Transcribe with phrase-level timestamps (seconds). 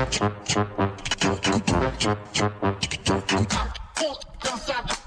[0.00, 0.08] Don't
[4.58, 4.99] stop.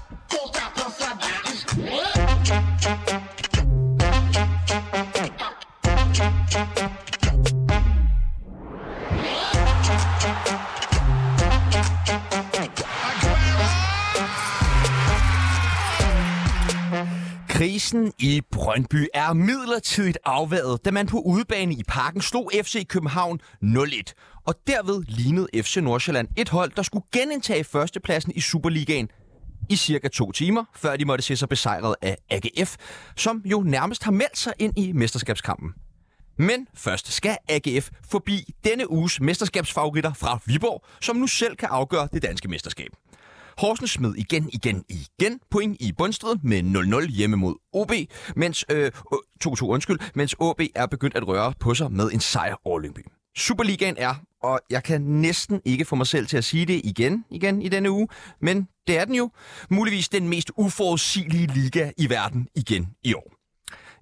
[17.94, 23.40] Pladsen i Brøndby er midlertidigt afværet, da man på udebane i parken slog FC København
[23.62, 24.40] 0-1.
[24.46, 29.08] Og derved lignede FC Nordsjælland et hold, der skulle genindtage førstepladsen i Superligaen
[29.70, 32.76] i cirka to timer, før de måtte se sig besejret af AGF,
[33.16, 35.70] som jo nærmest har meldt sig ind i mesterskabskampen.
[36.38, 42.08] Men først skal AGF forbi denne uges mesterskabsfavoritter fra Viborg, som nu selv kan afgøre
[42.12, 42.90] det danske mesterskab.
[43.58, 46.62] Horsens smed igen, igen, igen point i bundstriden med
[47.02, 47.92] 0-0 hjemme mod OB,
[48.36, 48.92] mens øh,
[49.46, 53.00] 2-2 undskyld, mens OB er begyndt at røre på sig med en sejr over Lyngby.
[53.36, 57.24] Superligaen er, og jeg kan næsten ikke få mig selv til at sige det igen,
[57.30, 58.08] igen i denne uge,
[58.40, 59.30] men det er den jo,
[59.70, 63.33] muligvis den mest uforudsigelige liga i verden igen i år.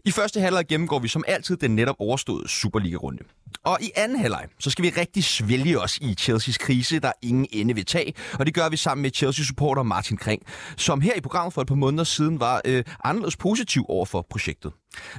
[0.05, 3.25] I første halvleg gennemgår vi som altid den netop overståede Superliga-runde.
[3.65, 7.47] Og i anden halvleg, så skal vi rigtig svælge os i Chelseas krise, der ingen
[7.53, 8.15] ende vil tage.
[8.39, 10.43] Og det gør vi sammen med Chelsea-supporter Martin Kring,
[10.77, 14.27] som her i programmet for et par måneder siden var øh, anderledes positiv over for
[14.31, 14.73] projektet.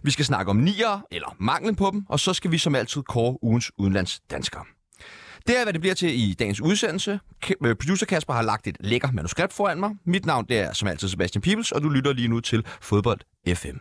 [0.03, 3.01] Vi skal snakke om nier eller manglen på dem, og så skal vi som altid
[3.01, 4.63] kåre ugens udenlandsdanskere.
[5.47, 7.19] Det er, hvad det bliver til i dagens udsendelse.
[7.65, 9.91] Øh, producer Kasper har lagt et lækker manuskript foran mig.
[10.05, 13.19] Mit navn det er som altid Sebastian Pibels, og du lytter lige nu til Fodbold
[13.55, 13.77] FM.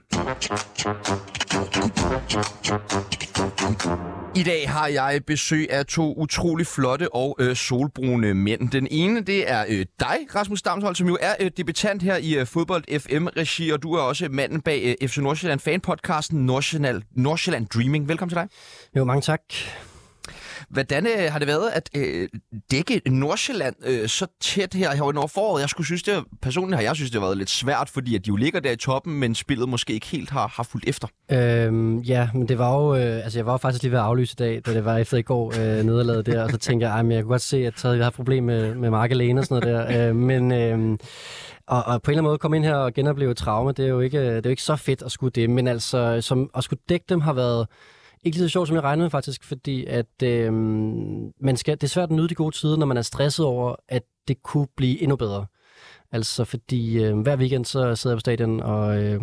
[4.36, 8.70] I dag har jeg besøg af to utrolig flotte og øh, solbrune mænd.
[8.70, 12.34] Den ene, det er øh, dig, Rasmus Damshold, som jo er øh, debutant her i
[12.38, 17.66] øh, Fodbold FM-regi, og du er også manden bag øh, FC Nordsjælland fan-podcasten Nordsjælland, Nordsjælland
[17.66, 18.08] Dreaming.
[18.08, 18.48] Velkommen til dig.
[18.96, 19.40] Jo, mange tak.
[20.72, 22.28] Hvordan øh, har det været at øh,
[22.70, 25.60] dække Nordsjælland øh, så tæt her over foråret?
[25.60, 28.24] Jeg skulle synes, det personligt har jeg synes, det har været lidt svært, fordi at
[28.24, 31.08] de jo ligger der i toppen, men spillet måske ikke helt har, har fulgt efter.
[31.32, 34.04] Øhm, ja, men det var jo, øh, altså jeg var jo faktisk lige ved at
[34.04, 36.88] aflyse i dag, da det var efter i går øh, nederlaget der, og så tænkte
[36.88, 39.44] jeg, at jeg kunne godt se, at vi har problem med, med Mark Alene og
[39.46, 40.08] sådan noget der.
[40.08, 40.98] Øh, men øh,
[41.66, 43.88] og, og på en eller anden måde komme ind her og genopleve traume, det er
[43.88, 46.64] jo ikke, det er jo ikke så fedt at skulle det, men altså som, at
[46.64, 47.66] skulle dække dem har været
[48.24, 50.52] ikke lige så sjovt, som jeg regnede faktisk, fordi at, øh,
[51.40, 53.76] man skal, det er svært at nyde de gode tider, når man er stresset over,
[53.88, 55.46] at det kunne blive endnu bedre.
[56.12, 59.22] Altså fordi øh, hver weekend så sidder jeg på stadion og, øh,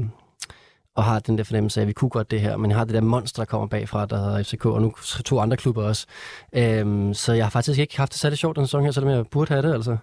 [0.95, 2.85] og har den der fornemmelse af, at vi kunne godt det her, men jeg har
[2.85, 4.93] det der monster, der kommer bagfra, der hedder FCK, og nu
[5.25, 6.05] to andre klubber også.
[6.53, 9.27] Øh, så jeg har faktisk ikke haft det særlig sjovt den sæson her, selvom jeg
[9.27, 9.97] burde have det, altså.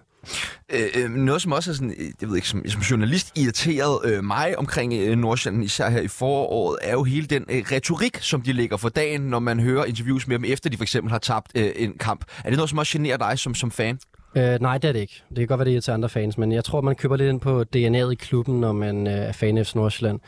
[0.73, 3.99] Øh, øh noget, som også er sådan, øh, jeg ved ikke, som, som journalist irriteret
[4.05, 8.17] øh, mig omkring øh, Nordsjælland, især her i foråret, er jo hele den øh, retorik,
[8.21, 11.11] som de lægger for dagen, når man hører interviews med dem, efter de for eksempel
[11.11, 12.25] har tabt øh, en kamp.
[12.43, 13.99] Er det noget, som også generer dig som, som fan?
[14.35, 15.23] Øh, nej, det er det ikke.
[15.29, 17.29] Det kan godt være, det er til andre fans, men jeg tror, man køber lidt
[17.29, 20.19] ind på DNA'et i klubben, når man øh, er fan af Nordsjælland.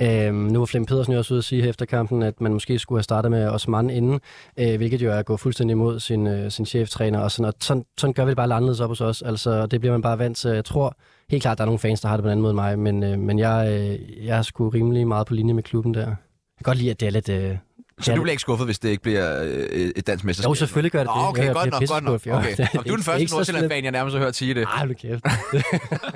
[0.00, 2.78] Øh, nu var Flem Pedersen jo også ude at sige efter kampen, at man måske
[2.78, 4.20] skulle have startet med Osman inden,
[4.56, 7.20] øh, hvilket jo er at gå fuldstændig imod sin, øh, sin cheftræner.
[7.20, 9.22] Og sådan, og sådan, sådan gør vi det bare anderledes op hos os.
[9.22, 10.50] Altså, det bliver man bare vant til.
[10.50, 10.96] Jeg tror
[11.30, 12.78] helt klart, der er nogle fans, der har det på en anden måde end mig,
[12.78, 16.00] men, øh, men jeg, øh, jeg er sgu rimelig meget på linje med klubben der.
[16.00, 16.16] Jeg
[16.58, 17.28] kan godt lide, at det er lidt...
[17.28, 17.56] Øh,
[18.00, 20.48] så ja, du bliver ikke skuffet, hvis det ikke bliver øh, et dansk mesterskab?
[20.48, 21.16] Jo, selvfølgelig gør det det.
[21.16, 22.38] Oh, okay, godt nok, godt nok.
[22.38, 22.66] Okay.
[22.78, 24.62] Og du er den første Nordsjælland-fan, jeg nærmest har hørt sige det.
[24.62, 25.24] Ej, du kæft.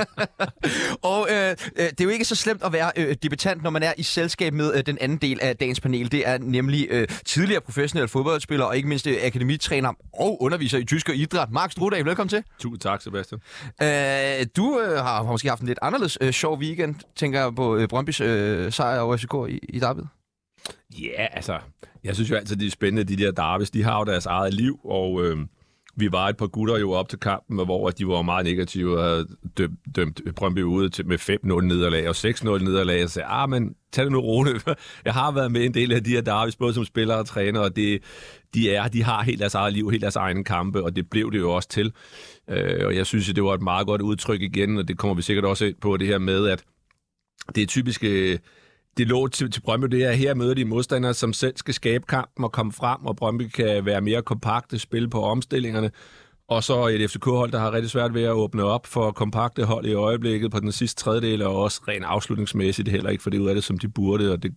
[1.13, 3.93] og øh, det er jo ikke så slemt at være øh, debutant, når man er
[3.97, 6.13] i selskab med øh, den anden del af dagens panel.
[6.13, 10.85] Det er nemlig øh, tidligere professionel fodboldspiller og ikke mindst øh, akademitræner og underviser i
[10.85, 11.51] tysk og idræt.
[11.51, 12.43] Mark Strudag, velkommen til.
[12.59, 13.41] Tusind tak, Sebastian.
[13.83, 17.77] Øh, du øh, har måske haft en lidt anderledes øh, sjov weekend, tænker jeg på
[17.77, 20.01] øh, Brøndbys øh, sejr over FCK i, i Derby.
[21.01, 21.59] Ja, altså,
[22.05, 24.55] jeg synes jo altid, det er spændende, de der Darvis, de har jo deres eget
[24.55, 25.39] liv, og øh,
[25.97, 29.05] vi var et par gutter jo op til kampen, hvor de var meget negative og
[29.05, 29.27] havde
[29.59, 33.75] dømt, dømt Brøndby ude til, med 5-0 nederlag og 6-0 nederlag, og sagde, ah, men
[33.93, 34.69] tag det nu roligt.
[35.05, 37.61] Jeg har været med en del af de her Darvis, både som spiller og træner,
[37.61, 38.03] og det,
[38.55, 41.33] de, er, de har helt deres eget liv, helt deres egne kampe, og det blev
[41.33, 41.93] det jo også til.
[42.51, 45.23] Øh, og jeg synes, det var et meget godt udtryk igen, og det kommer vi
[45.23, 46.65] sikkert også ind på, det her med, at
[47.55, 48.39] det er typiske
[48.97, 52.05] det lå til, til Brøndby, det er, her møder de modstandere, som selv skal skabe
[52.09, 55.91] kampen og komme frem, og Brøndby kan være mere kompakte, spille på omstillingerne.
[56.49, 59.87] Og så et FCK-hold, der har rigtig svært ved at åbne op for kompakte hold
[59.87, 63.49] i øjeblikket på den sidste tredjedel, og også rent afslutningsmæssigt heller ikke for det ud
[63.49, 64.55] af det, som de burde, og det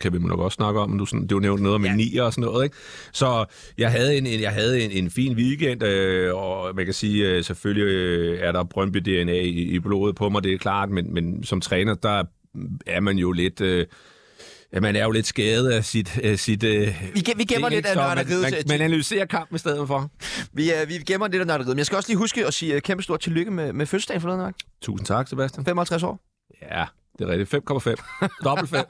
[0.00, 1.96] kan vi nok også snakke om, du, sådan, du nævnte noget med ja.
[1.96, 2.76] nier og sådan noget, ikke?
[3.12, 3.44] Så
[3.78, 7.30] jeg havde en, en jeg havde en, en fin weekend, øh, og man kan sige,
[7.30, 11.14] øh, selvfølgelig øh, er der Brøndby-DNA i, i blodet på mig, det er klart, men,
[11.14, 12.24] men som træner, der
[12.86, 13.60] er man jo lidt...
[13.60, 13.86] Øh,
[14.72, 16.18] Ja, man er jo lidt skadet af sit...
[16.24, 16.84] Uh, sit uh, vi,
[17.28, 18.42] ge- vi gemmer lidt af nørderiet.
[18.42, 20.10] Man, man, man analyserer kampen i stedet for.
[20.52, 21.68] Vi, uh, vi gemmer lidt af nørderiet.
[21.68, 24.20] Men jeg skal også lige huske at sige uh, kæmpe stort tillykke med, med fødselsdagen
[24.20, 24.54] forleden, Mark.
[24.82, 25.64] Tusind tak, Sebastian.
[25.64, 26.20] 55 år.
[26.62, 26.84] Ja,
[27.18, 27.54] det er rigtigt.
[27.54, 28.44] 5,5.
[28.44, 28.84] Dobbelt 5.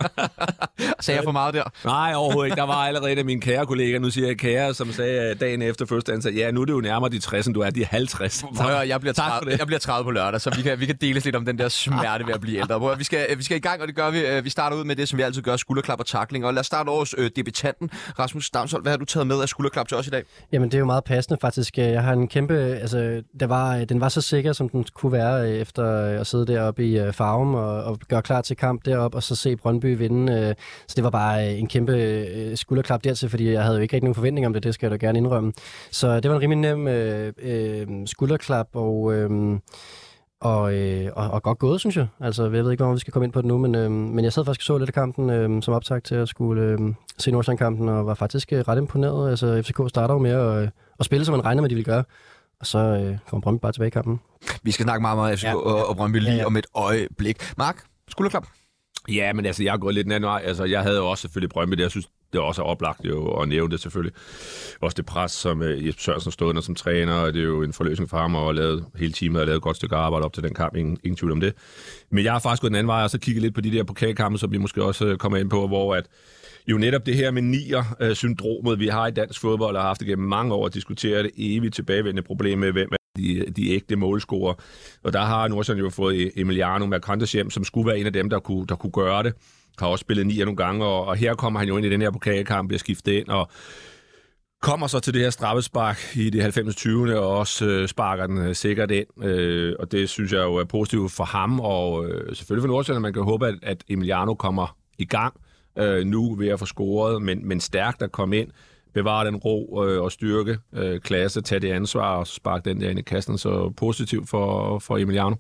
[1.00, 1.64] sagde jeg for meget der?
[1.84, 2.56] Nej, overhovedet ikke.
[2.56, 6.22] Der var allerede mine kære kollegaer, nu siger jeg kære, som sagde dagen efter første
[6.22, 8.44] sagde, ja, nu er det jo nærmere de 60, end du er de 50.
[8.56, 11.24] Prøv jeg bliver, 30, jeg bliver 30 på lørdag, så vi kan, vi kan deles
[11.24, 12.80] lidt om den der smerte ved at blive ældre.
[12.80, 14.40] Prøv, vi, skal, vi skal i gang, og det gør vi.
[14.42, 16.46] Vi starter ud med det, som vi altid gør, skulderklap og takling.
[16.46, 17.90] Og lad os starte over øh, debutanten.
[18.18, 20.22] Rasmus Damshold, hvad har du taget med af skulderklap til os i dag?
[20.52, 21.78] Jamen, det er jo meget passende faktisk.
[21.78, 22.54] Jeg har en kæmpe...
[22.54, 25.84] Altså, der var, den var så sikker, som den kunne være, efter
[26.20, 29.56] at sidde deroppe i farven og, og gøre klar til kamp derop og så se
[29.56, 30.32] Brøndby vinde.
[30.32, 30.54] Øh,
[30.88, 33.96] så det var bare øh, en kæmpe øh, skulderklap dertil, fordi jeg havde jo ikke
[33.96, 35.52] rigtig nogen forventning om det, det skal jeg da gerne indrømme.
[35.90, 39.14] Så det var en rimelig nem øh, øh, skulderklap, og...
[39.14, 39.58] Øh,
[40.40, 42.06] og, øh, og, og godt gået, synes jeg.
[42.20, 44.24] Altså, jeg ved ikke, om vi skal komme ind på det nu, men, øh, men
[44.24, 46.78] jeg sad faktisk og så lidt af kampen øh, som optag til at skulle øh,
[47.18, 49.30] se Nordsjælland-kampen, og var faktisk øh, ret imponeret.
[49.30, 50.68] Altså, FCK starter jo med at, øh,
[50.98, 52.04] at spille, som man regner med, de ville gøre.
[52.60, 54.20] Og så øh, kommer Brøndby bare tilbage i kampen.
[54.62, 55.56] Vi skal snakke meget om FCK ja.
[55.56, 56.46] og, og Brøndby lige ja, ja.
[56.46, 57.36] om et øjeblik.
[57.58, 57.84] Mark,
[58.14, 58.46] skulderklap?
[59.08, 60.42] Ja, men altså, jeg har gået lidt den anden vej.
[60.44, 63.48] Altså, jeg havde også selvfølgelig Brøndby, det jeg synes, det er også oplagt jo at
[63.48, 64.14] nævne det selvfølgelig.
[64.80, 67.62] Også det pres, som uh, Jesper Sørensen stod under som træner, og det er jo
[67.62, 70.32] en forløsning for ham, og lavet, hele teamet har lavet et godt stykke arbejde op
[70.32, 71.54] til den kamp, ingen, ingen tvivl om det.
[72.10, 73.84] Men jeg har faktisk gået den anden vej, og så kigget lidt på de der
[73.84, 76.06] pokalkampe, som vi måske også øh, kommer ind på, hvor at
[76.66, 80.00] jo netop det her med nier-syndromet, øh, vi har i dansk fodbold, og har haft
[80.00, 83.96] det gennem mange år at diskutere det evigt tilbagevendende problem med, hvem de, de ægte
[83.96, 84.54] målscorer.
[85.02, 88.12] Og der har Nordsjælland jo fået e- Emiliano Mercantes hjem, som skulle være en af
[88.12, 89.34] dem, der kunne, der kunne gøre det.
[89.78, 92.02] Har også spillet ni nogle gange, og, og her kommer han jo ind i den
[92.02, 93.50] her pokalkamp, bliver skiftet ind, og
[94.62, 96.76] kommer så til det her straffespark i det 90.
[96.76, 97.18] 20.
[97.18, 99.24] og også øh, sparker den øh, sikkert ind.
[99.24, 103.02] Øh, og det synes jeg jo er positivt for ham, og øh, selvfølgelig for Nordsjælland,
[103.02, 105.34] man kan håbe, at, at Emiliano kommer i gang
[105.78, 108.48] øh, nu ved at få scoret, men, men stærkt at komme ind
[108.94, 112.90] bevare den ro øh, og styrke, øh, klasse, tage det ansvar og sparke den der
[112.90, 113.38] ind i kassen.
[113.38, 115.36] Så positivt for, for Emiliano.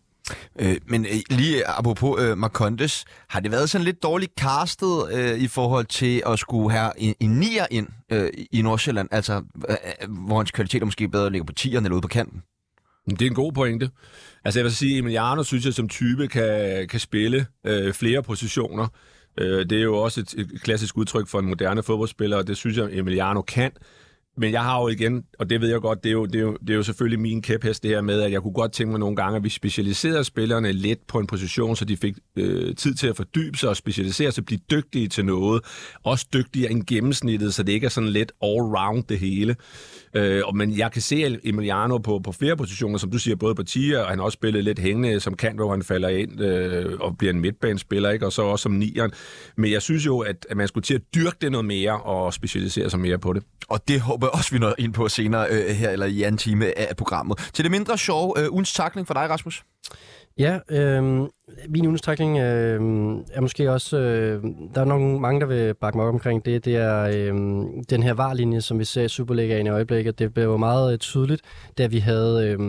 [0.60, 5.38] Øh, men øh, lige apropos øh, Marcondes, har det været sådan lidt dårligt castet øh,
[5.38, 9.76] i forhold til at skulle have en, en nier ind øh, i Nordsjælland, altså øh,
[10.08, 12.42] hvor hans kvaliteter måske bedre ligger på tieren eller ude på kanten?
[13.10, 13.90] Det er en god pointe.
[14.44, 18.88] Altså jeg vil sige, Emiliano synes jeg som type kan, kan spille øh, flere positioner.
[19.38, 22.56] Øh, det er jo også et, et klassisk udtryk for en moderne fodboldspiller, og det
[22.56, 23.72] synes jeg, Emiliano kan.
[24.36, 26.40] Men jeg har jo igen, og det ved jeg godt, det er, jo, det, er
[26.40, 28.90] jo, det er jo selvfølgelig min kæphest det her med, at jeg kunne godt tænke
[28.90, 32.74] mig nogle gange, at vi specialiserede spillerne lidt på en position, så de fik øh,
[32.76, 35.62] tid til at fordybe sig og specialisere sig, blive dygtige til noget.
[36.04, 39.56] Også dygtigere end gennemsnittet, så det ikke er sådan lidt all-round det hele.
[40.14, 43.62] Øh, men jeg kan se Emiliano på, på flere positioner, som du siger, både på
[43.62, 47.00] tier, og han har også spillet lidt hængende som kant, hvor han falder ind øh,
[47.00, 48.26] og bliver en midtbanespiller, ikke?
[48.26, 49.10] og så også som nieren.
[49.56, 52.34] Men jeg synes jo, at, at man skulle til at dyrke det noget mere og
[52.34, 53.42] specialisere sig mere på det.
[53.68, 56.78] Og det håber også, vi når ind på senere øh, her, eller i anden time
[56.78, 57.50] af programmet.
[57.52, 59.64] Til det mindre sjove, øh, ugens takling for dig, Rasmus?
[60.38, 61.28] Ja, øh,
[61.68, 62.16] min ugens øh,
[63.32, 63.98] er måske også...
[63.98, 64.42] Øh,
[64.74, 66.64] der er nok mange, der vil bakke mig op omkring det.
[66.64, 67.34] Det er øh,
[67.90, 70.18] den her varlinje, som vi ser i Superligaen i øjeblikket.
[70.18, 71.42] Det blev jo meget øh, tydeligt,
[71.78, 72.60] da vi havde øh,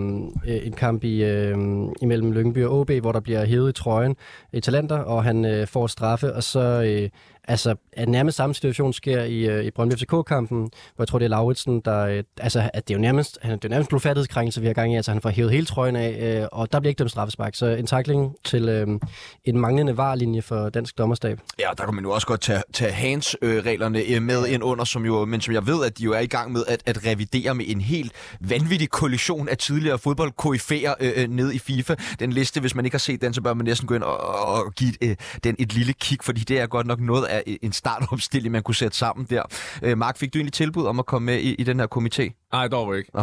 [0.48, 1.58] øh en kamp i, øh,
[2.02, 4.12] imellem Lyngby og OB, hvor der bliver hævet i trøjen
[4.54, 6.84] øh, i Talenter, og han øh, får straffe, og så...
[6.88, 7.10] Øh,
[7.48, 10.60] Altså, at nærmest samme situation sker i, øh, i Brøndby FCK-kampen,
[10.96, 12.24] hvor jeg tror, det er Lauritsen, der...
[12.40, 14.96] Altså, at det er jo nærmest, det er jo nærmest blodfærdighedskrænkelse, vi har gang i.
[14.96, 17.56] Altså, han får hævet hele trøjen af, og der bliver ikke dømt straffespark.
[17.56, 19.00] Så en takling til uh,
[19.44, 21.40] en manglende varlinje for dansk dommerstab.
[21.60, 25.06] Ja, der kan man jo også godt tage, tage hands-reglerne uh, med ind under, som
[25.06, 27.56] jo, men som jeg ved, at de jo er i gang med at, at revidere
[27.56, 31.96] med en helt vanvittig kollision af tidligere fodboldkoryfærer uh, ned i FIFA.
[32.20, 34.18] Den liste, hvis man ikke har set den, så bør man næsten gå ind og,
[34.48, 35.12] og give uh,
[35.44, 38.76] den et lille kig, fordi det er godt nok noget af en startopstilling, man kunne
[38.76, 39.44] sætte sammen der.
[39.84, 42.50] Øh, Mark, fik du egentlig tilbud om at komme med i, i den her komité?
[42.52, 43.12] Nej, dog ikke.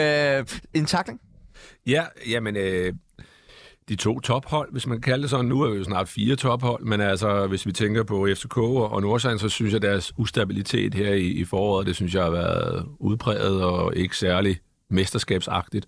[0.00, 0.44] øh,
[0.74, 1.20] en takling?
[1.86, 2.56] Ja, jamen...
[2.56, 2.92] Øh
[3.90, 5.46] de to tophold, hvis man kan kalde det sådan.
[5.46, 9.02] Nu er vi jo snart fire tophold, men altså, hvis vi tænker på FCK og
[9.02, 12.30] Nordsjælland, så synes jeg, at deres ustabilitet her i, i foråret, det synes jeg har
[12.30, 14.58] været udpræget og ikke særlig
[14.90, 15.86] mesterskabsagtigt.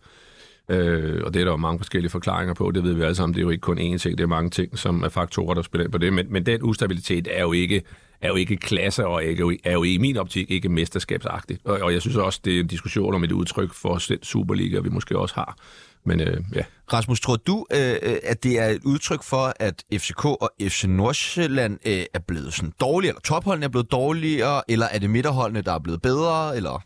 [0.68, 3.34] Øh, og det er der jo mange forskellige forklaringer på, det ved vi alle sammen.
[3.34, 5.62] Det er jo ikke kun én ting, det er mange ting, som er faktorer, der
[5.62, 6.12] spiller ind på det.
[6.12, 7.82] Men, men den ustabilitet er jo ikke
[8.22, 11.60] er jo ikke klasse og er jo, er jo i min optik ikke mesterskabsagtigt.
[11.64, 14.88] Og, og jeg synes også, det er en diskussion om et udtryk for Superliga, vi
[14.88, 15.56] måske også har.
[16.04, 16.62] Men øh, ja.
[16.92, 21.78] Rasmus, tror du, øh, at det er et udtryk for, at FCK og FC Nordsjælland
[21.86, 25.72] øh, er blevet sådan dårlige, eller topholdene er blevet dårligere, eller er det midterholdene, der
[25.72, 26.82] er blevet bedre, eller...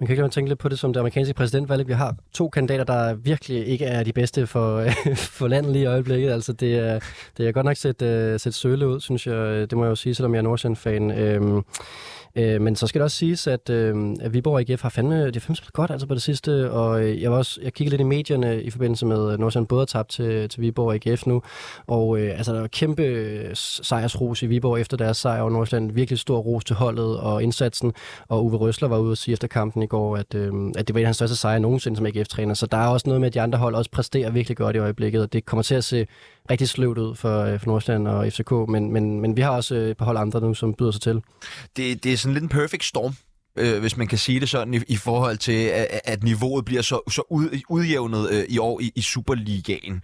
[0.00, 1.88] Man kan ikke tænke lidt på det som det amerikanske præsidentvalg.
[1.88, 4.84] Vi har to kandidater, der virkelig ikke er de bedste for,
[5.38, 6.30] for landet lige i øjeblikket.
[6.30, 7.00] Altså, det er,
[7.36, 9.70] det er godt nok set, uh, set søle ud, synes jeg.
[9.70, 11.10] Det må jeg jo sige, selvom jeg er Nordsjælland-fan.
[11.10, 11.62] Øhm,
[12.36, 15.32] Øh, men så skal det også siges, at, øh, at Viborg AGF har fandme, de
[15.34, 17.92] har fandme spillet godt altså på det sidste, og øh, jeg, var også, jeg kiggede
[17.92, 21.26] lidt i medierne i forbindelse med, at Nordsjælland både har tabt til, til Viborg AGF
[21.26, 21.42] nu,
[21.86, 25.92] og øh, altså, der var kæmpe sejrsros i Viborg efter deres sejr over Nordsjælland.
[25.92, 27.92] Virkelig stor ros til holdet og indsatsen,
[28.28, 30.94] og Uwe Røsler var ude og sige efter kampen i går, at, øh, at det
[30.94, 33.26] var en af hans største sejre nogensinde som AGF-træner, så der er også noget med,
[33.26, 35.84] at de andre hold også præsterer virkelig godt i øjeblikket, og det kommer til at
[35.84, 36.06] se
[36.50, 39.74] rigtig sløvt ud for, øh, for Nordsjælland og FCK, men, men, men vi har også
[39.74, 41.20] øh, et par hold andre nu, som byder sig til.
[41.76, 43.14] Det, det er sådan lidt en perfect storm
[43.56, 46.82] øh, hvis man kan sige det sådan, i, i forhold til, at, at niveauet bliver
[46.82, 50.02] så, så ud, udjævnet øh, i år i, i Superligaen.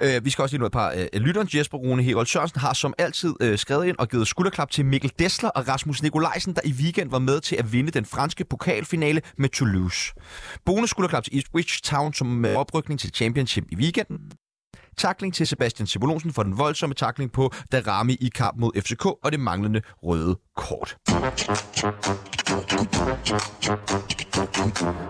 [0.00, 1.48] Øh, vi skal også lige nå et par øh, lytteren.
[1.54, 5.12] Jesper Rune Herold Sørensen har som altid øh, skrevet ind og givet skulderklap til Mikkel
[5.18, 9.22] Dessler og Rasmus Nikolajsen, der i weekend var med til at vinde den franske pokalfinale
[9.38, 10.12] med Toulouse.
[10.66, 14.18] Bonus skulderklap til Ipswich Town som øh, oprykning til Championship i weekenden.
[14.96, 19.32] Takling til Sebastian Sibolonsen for den voldsomme takling på Darami i kamp mod FCK og
[19.32, 20.96] det manglende røde kort.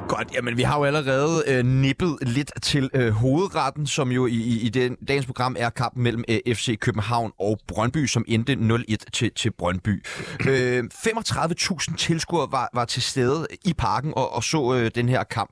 [0.09, 4.35] Godt, jamen vi har jo allerede øh, nippet lidt til øh, hovedretten, som jo i,
[4.35, 8.53] i, i den, dagens program er kampen mellem øh, FC København og Brøndby, som endte
[8.53, 10.05] 0-1 til, til Brøndby.
[10.49, 15.25] Øh, 35.000 tilskuere var, var til stede i parken og, og så øh, den her
[15.25, 15.51] kamp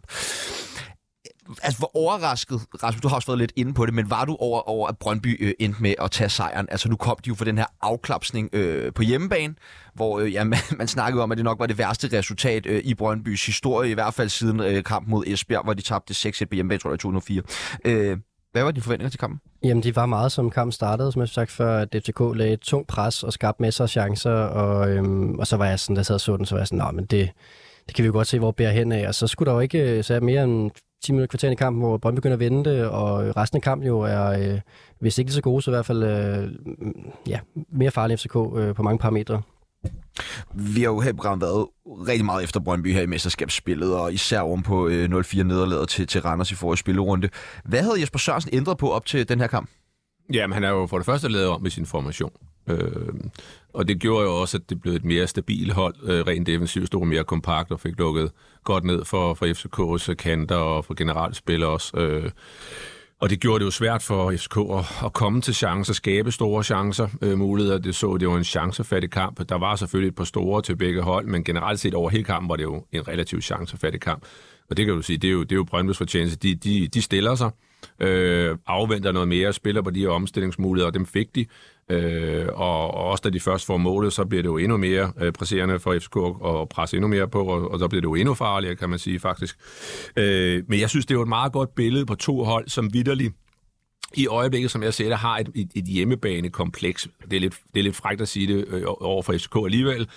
[1.63, 4.37] altså, hvor overrasket, Rasmus, du har også været lidt inde på det, men var du
[4.41, 6.67] over, over at Brøndby øh, endte med at tage sejren?
[6.71, 9.55] Altså, nu kom de jo for den her afklapsning øh, på hjemmebane,
[9.95, 12.81] hvor øh, ja, man, man snakkede om, at det nok var det værste resultat øh,
[12.85, 16.45] i Brøndbys historie, i hvert fald siden øh, kampen mod Esbjerg, hvor de tabte 6-1
[16.45, 17.43] på hjemmebane, tror jeg, i 2004.
[17.85, 18.19] Øh,
[18.53, 19.41] hvad var dine forventninger til kampen?
[19.65, 22.53] Jamen, de var meget, som kampen startede, som jeg har sagt før, at DFTK lagde
[22.53, 25.97] et tungt pres og skabte masser af chancer, og, øhm, og så var jeg sådan,
[25.97, 27.31] der sad og så den, så var jeg sådan, men det,
[27.87, 29.09] det kan vi jo godt se, hvor bærer hen af.
[29.09, 30.71] Og så skulle der jo ikke øh, så mere end
[31.03, 33.87] 10 minutter kvarter i kampen, hvor Brøndby begynder at vinde det, og resten af kampen
[33.87, 34.61] jo er, øh,
[34.99, 36.53] hvis ikke så gode, så i hvert fald øh,
[37.29, 37.39] ja,
[37.73, 39.43] mere farlig FCK øh, på mange parametre.
[40.55, 44.13] Vi har jo her i programmet været rigtig meget efter Brøndby her i mesterskabsspillet, og
[44.13, 47.29] især oven på øh, 0-4 nederlaget til, til Randers i forrige spillerunde.
[47.65, 49.71] Hvad havde Jesper Sørensen ændret på op til den her kamp?
[50.33, 52.31] Jamen, han er jo for det første lavet om med sin formation.
[52.71, 53.15] Øh,
[53.73, 56.87] og det gjorde jo også, at det blev et mere stabilt hold, øh, rent defensivt,
[56.87, 58.31] stod mere kompakt og fik lukket
[58.65, 61.97] godt ned for, for FCK's øh, kanter og for generelt spil også.
[61.97, 62.31] Øh,
[63.21, 66.65] og det gjorde det jo svært for FCK at, at komme til chancer, skabe store
[66.65, 67.79] chancer, øh, muligheder.
[67.79, 69.49] Det så, det var en chancefattig kamp.
[69.49, 72.49] Der var selvfølgelig et par store til begge hold, men generelt set over hele kampen
[72.49, 74.25] var det jo en relativt chancefattig kamp.
[74.71, 76.39] Og det kan du sige, det er jo, det er jo Brøndby's fortjeneste.
[76.39, 77.51] De, de, de stiller sig,
[78.01, 81.47] øh, afventer noget mere, spiller på de her omstillingsmuligheder, og dem fik de.
[81.91, 85.13] Øh, og, og også da de først får målet, så bliver det jo endnu mere
[85.21, 88.15] øh, presserende for FCK at presse endnu mere på, og, og så bliver det jo
[88.15, 89.57] endnu farligere, kan man sige faktisk.
[90.17, 92.93] Øh, men jeg synes, det er jo et meget godt billede på to hold, som
[92.93, 93.35] vidderligt
[94.15, 97.09] i øjeblikket, som jeg ser det, har et, et, et hjemmebanekompleks.
[97.31, 100.09] Det er, lidt, det er lidt frækt at sige det øh, over for FCK alligevel,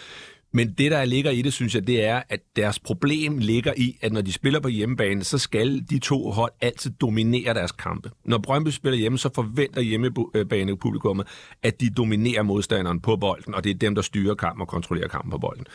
[0.53, 3.97] men det, der ligger i det, synes jeg, det er, at deres problem ligger i,
[4.01, 8.11] at når de spiller på hjemmebane, så skal de to hold altid dominere deres kampe.
[8.25, 11.27] Når Brøndby spiller hjemme, så forventer hjemmebanepublikummet,
[11.63, 15.07] at de dominerer modstanderen på bolden, og det er dem, der styrer kampen og kontrollerer
[15.07, 15.65] kampen på bolden.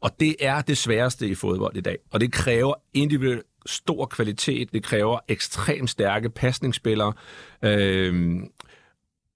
[0.00, 1.98] Og det er det sværeste i fodbold i dag.
[2.10, 7.12] Og det kræver individuelt stor kvalitet, det kræver ekstremt stærke pasningsspillere,
[7.62, 8.34] øh,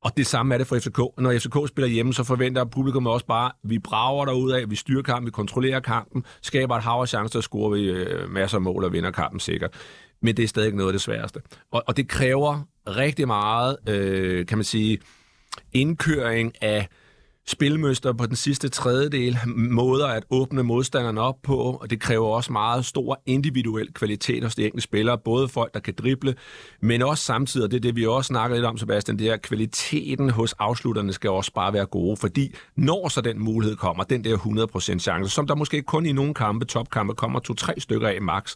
[0.05, 0.99] og det samme er det for FCK.
[1.19, 4.77] Når FCK spiller hjemme, så forventer publikum også bare, at vi brager derud af, vi
[4.77, 8.63] styrer kampen, vi kontrollerer kampen, skaber et hav af chancer, scorer vi øh, masser af
[8.63, 9.71] mål og vinder kampen sikkert.
[10.23, 11.41] Men det er stadig noget af det sværeste.
[11.73, 14.99] Og, og det kræver rigtig meget, øh, kan man sige,
[15.73, 16.89] indkøring af
[17.49, 22.53] spilmøster på den sidste tredjedel, måder at åbne modstanderne op på, og det kræver også
[22.53, 26.35] meget stor individuel kvalitet hos de enkelte spillere, både folk, der kan drible,
[26.81, 29.37] men også samtidig, og det er det, vi også snakker lidt om, Sebastian, det er,
[29.37, 34.25] kvaliteten hos afslutterne skal også bare være gode, fordi når så den mulighed kommer, den
[34.25, 38.23] der 100% chance, som der måske kun i nogle kampe, topkampe, kommer to-tre stykker af
[38.23, 38.55] max,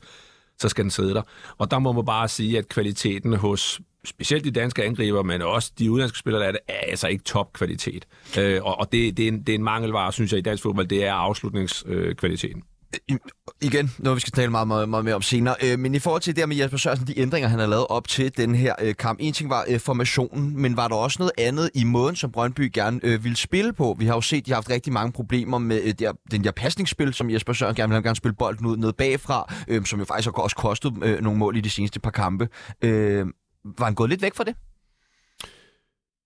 [0.59, 1.23] så skal den sidde der.
[1.59, 5.73] Og der må man bare sige, at kvaliteten hos specielt de danske angriber, men også
[5.79, 8.07] de udenlandske spillere, der er, det, er altså ikke topkvalitet.
[8.39, 10.63] Øh, og og det, det, er en, det er en mangelvare, synes jeg, i dansk
[10.63, 12.63] fodbold, det er afslutningskvaliteten.
[13.11, 13.19] Øh,
[13.63, 15.55] igen, noget vi skal tale meget, meget, meget mere om senere.
[15.65, 18.09] Øh, men i forhold til det med Jesper Sørensen, de ændringer, han har lavet op
[18.09, 19.19] til den her øh, kamp.
[19.23, 22.71] En ting var øh, formationen, men var der også noget andet i måden, som Brøndby
[22.75, 23.97] gerne øh, ville spille på?
[23.99, 26.51] Vi har jo set, de har haft rigtig mange problemer med øh, der, den der
[26.51, 30.05] pasningsspil, som Jesper Sørensen gerne vil gerne spille bolden ud ned bagfra, øh, som jo
[30.05, 32.49] faktisk har også kostet øh, nogle mål i de seneste par kampe.
[32.83, 33.27] Øh,
[33.65, 34.55] var han gået lidt væk fra det?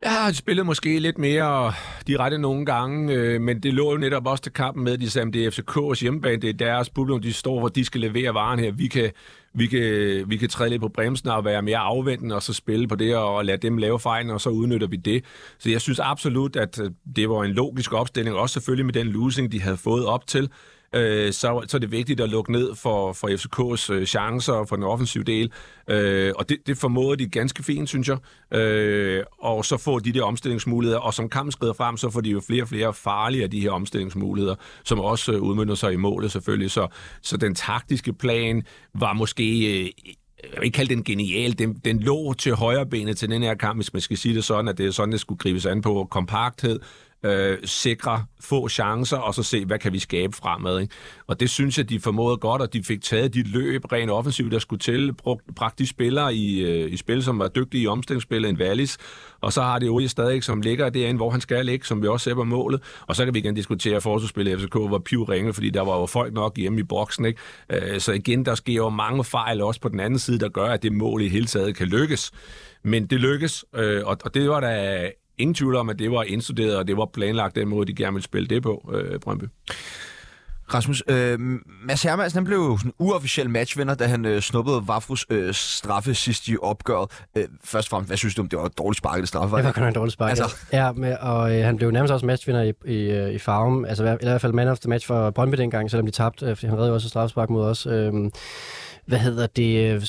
[0.05, 1.73] Ja, han spillede måske lidt mere
[2.07, 5.33] direkte nogle gange, øh, men det lå jo netop også til kampen med, de sagde,
[5.33, 8.59] det er FCK's hjemmebane, det er deres publikum, de står, hvor de skal levere varen
[8.59, 8.73] her.
[8.73, 9.11] Vi kan,
[9.55, 12.89] vi kan, vi kan træde lidt på bremsen og være mere afventende, og så spille
[12.89, 15.25] på det, og lade dem lave fejlen, og så udnytter vi det.
[15.59, 19.07] Så jeg synes absolut, at øh, det var en logisk opstilling, også selvfølgelig med den
[19.07, 20.51] losing, de havde fået op til
[20.95, 24.77] øh, så, så er det vigtigt at lukke ned for, for FCK's øh, chancer for
[24.77, 25.53] den offensive del.
[25.91, 28.19] Øh, og det, det formåede de ganske fint, synes jeg.
[28.59, 32.31] Øh, og så får de der omstillingsmuligheder, og som kampen skrider frem, så får de
[32.31, 36.33] jo flere og flere farlige af de her omstillingsmuligheder, som også øh, sig i målet
[36.33, 36.71] selvfølgelig.
[36.71, 36.89] Så,
[37.23, 38.63] så den taktiske plan
[38.95, 39.81] var måske...
[39.83, 39.91] Øh,
[40.53, 43.55] jeg vil ikke kalde den genial, den, den lå til højre benet til den her
[43.55, 45.83] kamp, hvis man skal sige det sådan, at det er sådan, det skulle gribes an
[45.83, 46.81] på kompakthed,
[47.25, 50.81] øh, sikre få chancer, og så se, hvad kan vi skabe fremad.
[50.81, 50.95] Ikke?
[51.27, 54.53] Og det synes jeg, de formåede godt, og de fik taget de løb rent offensivt,
[54.53, 57.87] der skulle til, brugt, bragt de spillere i, øh, i spil, som var dygtige i
[57.87, 58.99] omstillingsspillet, en Wallis,
[59.41, 62.09] og så har det jo stadig, som ligger derinde, hvor han skal ligge, som vi
[62.09, 65.23] også ser på målet, og så kan vi igen diskutere, at forsvarsspillet FCK var piv
[65.23, 67.41] ringe, fordi der var jo folk nok hjemme i boksen, ikke?
[67.71, 70.67] Øh, så igen, der sker jo mange fejl også på den anden side, der gør,
[70.67, 72.33] at det mål i hele taget kan lykkes.
[72.83, 76.23] Men det lykkes, øh, og, og det var da ingen tvivl om, at det var
[76.23, 79.45] indstuderet, og det var planlagt den måde, de gerne ville spille det på, øh, Brøndby.
[80.75, 81.39] Rasmus, øh,
[81.85, 86.15] Mads Hermansen han blev jo sådan uofficiel matchvinder, da han øh, snuppede Vafrus øh, straffe
[86.15, 87.11] sidst i opgøret.
[87.37, 89.57] Øh, først og fremmest, hvad synes du om det var et dårligt sparket straffe?
[89.57, 90.31] Det var kun en dårlig spark.
[90.31, 90.57] Altså.
[90.73, 93.87] Ja, med, og øh, han blev nærmest også matchvinder i, i, øh, i farven.
[93.87, 96.57] Altså i hvert fald man of the match for Brøndby dengang, selvom de tabte, øh,
[96.57, 97.87] fordi han redde jo også straffespark mod os.
[97.87, 98.13] Øh,
[99.07, 100.03] hvad hedder det, øh,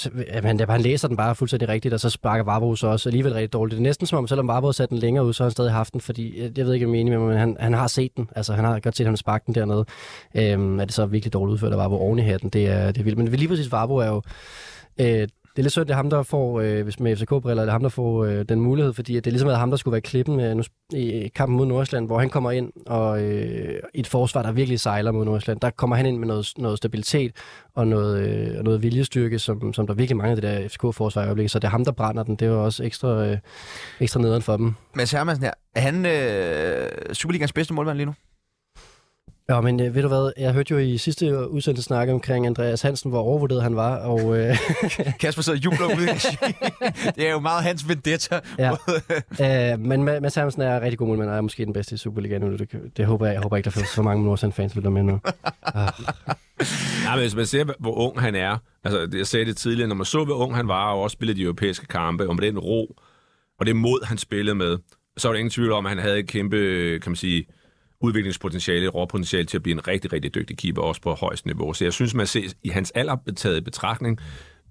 [0.44, 3.54] han, han læser den bare fuldstændig rigtigt, og så sparker Varbro så også alligevel rigtig
[3.54, 3.72] dårligt.
[3.72, 5.72] Det er næsten som om, selvom Varbro satte den længere ud, så har han stadig
[5.72, 7.74] haft den, fordi øh, jeg ved ikke, om jeg er enig med men han, han
[7.74, 8.30] har set den.
[8.36, 9.86] Altså, han har godt set, at han sparket den dernede.
[10.36, 12.50] Øhm, er det så virkelig dårligt udført af Varbro oven i hatten?
[12.50, 13.18] Det er, det er vildt.
[13.18, 14.22] Men lige præcis Varbro er jo...
[15.02, 17.68] Øh, det er lidt sødt, det er ham, der får, øh, hvis med FCK-briller, det
[17.68, 19.78] er ham, der får øh, den mulighed, fordi at det er ligesom at ham, der
[19.78, 24.00] skulle være klippen øh, i kampen mod Nordsjælland, hvor han kommer ind, og øh, i
[24.00, 27.32] et forsvar, der virkelig sejler mod Nordsjælland, der kommer han ind med noget, noget stabilitet
[27.76, 31.52] og noget, øh, noget viljestyrke, som, som der virkelig mangler det der FCK-forsvar i øjeblikket,
[31.52, 32.36] så det er ham, der brænder den.
[32.36, 33.38] Det var også ekstra, øh,
[34.00, 34.74] ekstra nederen for dem.
[34.96, 38.14] Mads Hermansen her, er han øh, Superligans bedste målmand lige nu?
[39.50, 42.82] Ja, men øh, ved du hvad, jeg hørte jo i sidste udsendelse snakke omkring Andreas
[42.82, 44.40] Hansen, hvor overvurderet han var, og...
[44.40, 44.58] Øh...
[45.22, 46.08] Kasper sidder og jubler ude
[47.16, 48.40] Det er jo meget hans vendetta.
[48.60, 48.72] Ja.
[49.74, 52.42] øh, men Mads Hansen er rigtig god målmand, og er måske den bedste i Superligaen
[52.42, 52.56] nu.
[52.58, 55.20] Det, det håber jeg, jeg håber ikke, der findes så mange Nordsjælland-fans, der med nu.
[55.62, 55.92] Ah.
[57.06, 59.96] Ja, men hvis man ser, hvor ung han er, altså jeg sagde det tidligere, når
[59.96, 62.60] man så, hvor ung han var, og også spillede de europæiske kampe, og med den
[62.60, 62.96] ro,
[63.60, 64.78] og det mod, han spillede med,
[65.18, 66.58] så var der ingen tvivl om, at han havde et kæmpe,
[67.02, 67.46] kan man sige,
[68.06, 71.74] udviklingspotentiale, råpotentiale til at blive en rigtig, rigtig dygtig keeper, også på højst niveau.
[71.74, 74.20] Så jeg synes, man ser i hans alder taget betragtning,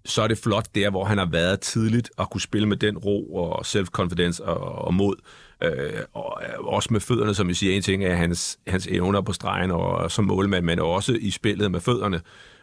[0.05, 2.99] så er det flot der, hvor han har været tidligt og kunne spille med den
[2.99, 5.14] ro og self-confidence og, og mod.
[5.62, 9.20] Øh, og øh, også med fødderne, som vi siger, en ting er hans, hans evner
[9.20, 12.20] på stregen og, og som målmand, men også i spillet med fødderne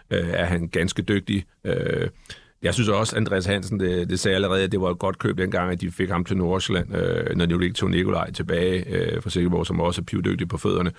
[0.10, 1.46] øh, er han ganske dygtig.
[1.64, 2.10] Øh,
[2.64, 5.38] jeg synes også, Andreas Hansen, det, det sagde allerede, at det var et godt køb
[5.38, 9.30] dengang, at de fik ham til Nordsjælland, øh, når de tog Nikolaj tilbage øh, fra
[9.30, 10.92] Sikkerborg, som også er pivdygtig på fødderne.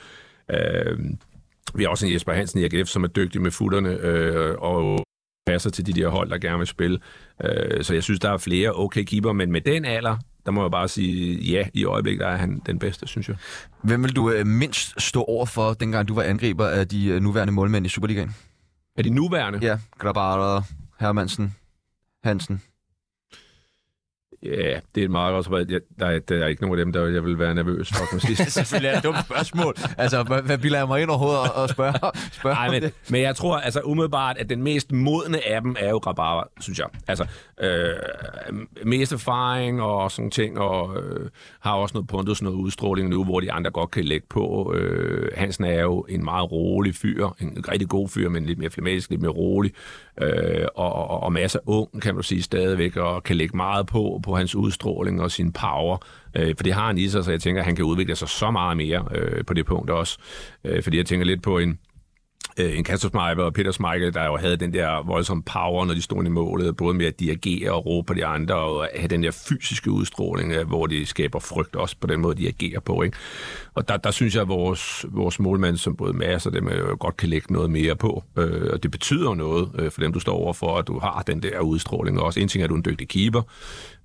[0.50, 0.98] Øh,
[1.74, 5.04] vi har også en Jesper Hansen i AGF, som er dygtig med futterne øh, og
[5.46, 6.98] passer til de der hold, der gerne vil spille.
[7.44, 10.62] Øh, så jeg synes, der er flere okay keeper, men med den alder, der må
[10.62, 13.36] jeg bare sige, ja, i øjeblikket der er han den bedste, synes jeg.
[13.82, 17.22] Hvem vil du øh, mindst stå over for, dengang du var angriber af de øh,
[17.22, 18.34] nuværende målmænd i Superligaen?
[18.96, 19.58] Er de nuværende?
[19.62, 20.62] Ja, Grabara,
[21.02, 21.56] Hermansen,
[22.24, 22.62] Hansen.
[24.44, 25.80] Ja, det er et meget godt spørgsmål.
[25.98, 28.20] Der, er, der er ikke nogen af dem, der jeg vil være nervøs for, kan
[28.20, 28.36] sige.
[28.50, 29.74] Selvfølgelig er det et dumt spørgsmål.
[29.98, 31.94] Altså, hvad, bilder jeg mig ind overhovedet og spørge,
[32.32, 35.90] spørge Ej, men, men jeg tror altså umiddelbart, at den mest modne af dem er
[35.90, 36.86] jo Grabara, synes jeg.
[37.08, 37.26] Altså,
[37.60, 37.94] øh,
[38.84, 43.40] mest erfaring og sådan ting, og øh, har også noget pondus, noget udstråling nu, hvor
[43.40, 44.74] de andre godt kan lægge på.
[44.76, 48.70] Øh, Hansen er jo en meget rolig fyr, en rigtig god fyr, men lidt mere
[48.70, 49.72] flematisk, lidt mere rolig,
[50.20, 54.20] øh, og, og, og masser ung, kan man sige, stadigvæk, og kan lægge meget på,
[54.24, 55.98] på hans udstråling og sin power.
[56.36, 58.28] Øh, for det har han i sig, så jeg tænker, at han kan udvikle sig
[58.28, 60.18] så meget mere øh, på det punkt også.
[60.64, 61.78] Øh, fordi jeg tænker lidt på en
[62.58, 65.94] øh, en Kasper Schmeichel og Peter Schmeichel, der jo havde den der voldsomme power, når
[65.94, 69.08] de stod i målet, både med at dirigere og råbe på de andre, og have
[69.08, 72.80] den der fysiske udstråling, øh, hvor de skaber frygt også på den måde, de agerer
[72.80, 73.02] på.
[73.02, 73.16] Ikke?
[73.74, 76.96] Og der, der synes jeg, at vores, vores målmænd, som både Mads og dem, jo
[77.00, 78.24] godt kan lægge noget mere på.
[78.38, 81.42] Øh, og det betyder noget øh, for dem, du står overfor, at du har den
[81.42, 82.20] der udstråling.
[82.20, 83.42] Og også en ting er, at du er en dygtig keeper,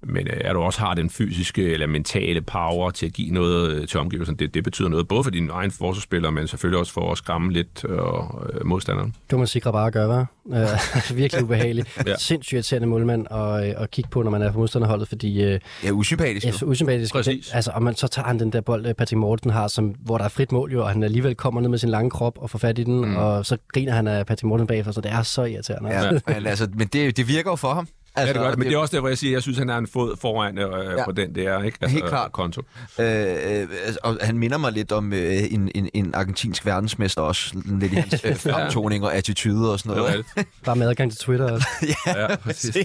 [0.04, 3.72] men øh, at du også har den fysiske eller mentale power til at give noget
[3.72, 6.94] øh, til omgivelserne, det, det betyder noget, både for dine egne forsvarsspillere, men selvfølgelig også
[6.94, 9.10] for at skræmme lidt og, øh, modstanderen.
[9.10, 10.38] Det må man sikre bare at gøre, hva'?
[10.56, 12.02] Øh, virkelig ubehageligt.
[12.06, 12.16] ja.
[12.18, 15.44] Sindssygt irriterende målmand at, øh, at kigge på, når man er på modstanderholdet, fordi...
[15.44, 16.46] Øh, ja, usympatisk.
[16.46, 17.14] Ja, så usympatisk.
[17.14, 17.52] Præcis.
[17.54, 20.26] Altså, og man, så tager han den der bold, Patrick Morten har, som, hvor der
[20.26, 22.60] er frit mål jo, og han alligevel kommer ned med sin lange krop og får
[22.60, 23.16] fat i den, mm.
[23.16, 25.90] og så griner han af Patrick Morten bagefter, så det er så irriterende.
[25.90, 27.88] Ja, altså, men det, det virker jo for ham.
[28.18, 29.42] Altså, ja, det gør det, men det er også der, hvor jeg siger, at jeg
[29.42, 31.06] synes, at han er en fod foran øh, ja.
[31.06, 31.78] på den der ikke?
[31.82, 32.32] Altså, Helt klart.
[32.32, 32.62] konto.
[33.00, 33.68] Øh, øh,
[34.04, 37.96] og han minder mig lidt om øh, en, en, en argentinsk verdensmester også, lidt i
[37.96, 40.26] hans øh, fremtoning og attitude og sådan noget.
[40.66, 41.68] Bare med adgang til Twitter også.
[42.08, 42.76] ja, ja, præcis.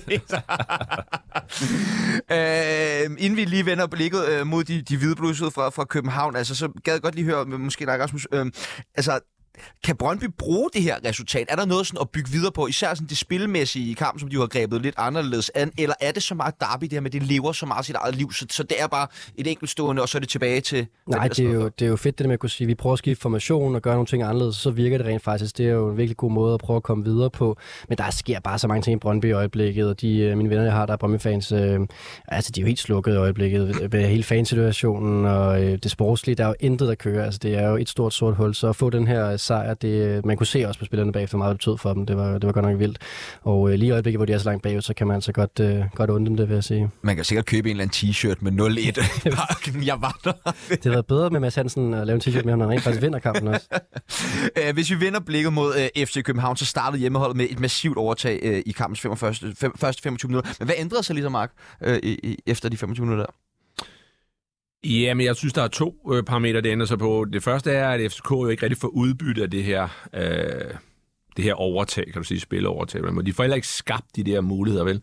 [2.31, 6.55] øh, inden vi lige vender blikket øh, mod de, de hvideblussede fra, fra København, altså,
[6.55, 8.47] så gad jeg godt lige høre, måske der Rasmus, øh,
[8.95, 9.21] altså,
[9.85, 11.47] kan Brøndby bruge det her resultat?
[11.49, 14.29] Er der noget sådan at bygge videre på, især sådan det spilmæssige i kampen, som
[14.29, 17.11] de har grebet lidt anderledes an, eller er det så meget derby det her med,
[17.11, 20.09] det lever så meget sit eget liv, så, så det er bare et enkeltstående, og
[20.09, 20.87] så er det tilbage til...
[21.07, 22.69] Nej, det er, jo, det er jo fedt det der med at kunne sige, at
[22.69, 25.59] vi prøver at skifte formation og gøre nogle ting anderledes, så virker det rent faktisk.
[25.59, 27.57] Det er jo en virkelig god måde at prøve at komme videre på,
[27.89, 30.51] men der sker bare så mange ting i Brøndby i øjeblikket, og de øh, mine
[30.51, 31.81] venner, jeg har, der er Brøndby-fans, øh,
[32.29, 36.35] altså de er jo helt slukket i øjeblikket med hele fansituationen og øh, det sportslige,
[36.37, 37.25] der er jo intet, der kører.
[37.25, 40.25] Altså det er jo et stort sort hul, så at få den her sejr, det
[40.25, 42.07] man kunne se også på spillerne bagefter, meget det betød for dem.
[42.07, 42.99] Det var, det var godt nok vildt.
[43.43, 45.33] Og øh, lige i øjeblikket, hvor de er så langt bagud, så kan man altså
[45.33, 46.91] godt, øh, godt undre dem det, vil jeg sige.
[47.03, 49.85] Man kan sikkert købe en eller anden t-shirt med 0-1.
[49.91, 50.33] jeg var der.
[50.69, 52.73] det har været bedre med Mads Hansen at lave en t-shirt med ham, når han
[52.73, 53.69] rent faktisk vinder kampen også.
[54.59, 57.97] Øh, hvis vi vender blikket mod øh, FC København, så startede hjemmeholdet med et massivt
[57.97, 60.53] overtag øh, i kampens 45, fem, første 25 minutter.
[60.59, 61.53] Men hvad ændrede sig lige så, Mark,
[61.83, 63.33] øh, i, efter de 25 minutter der?
[64.85, 67.27] Ja, men jeg synes, der er to øh, parametre, det ændrer sig på.
[67.33, 70.75] Det første er, at FCK jo ikke rigtig får udbytte af det her, øh,
[71.37, 73.15] det her overtag, kan du sige, spilovertag.
[73.15, 75.03] Men de får heller ikke skabt de der muligheder, vel?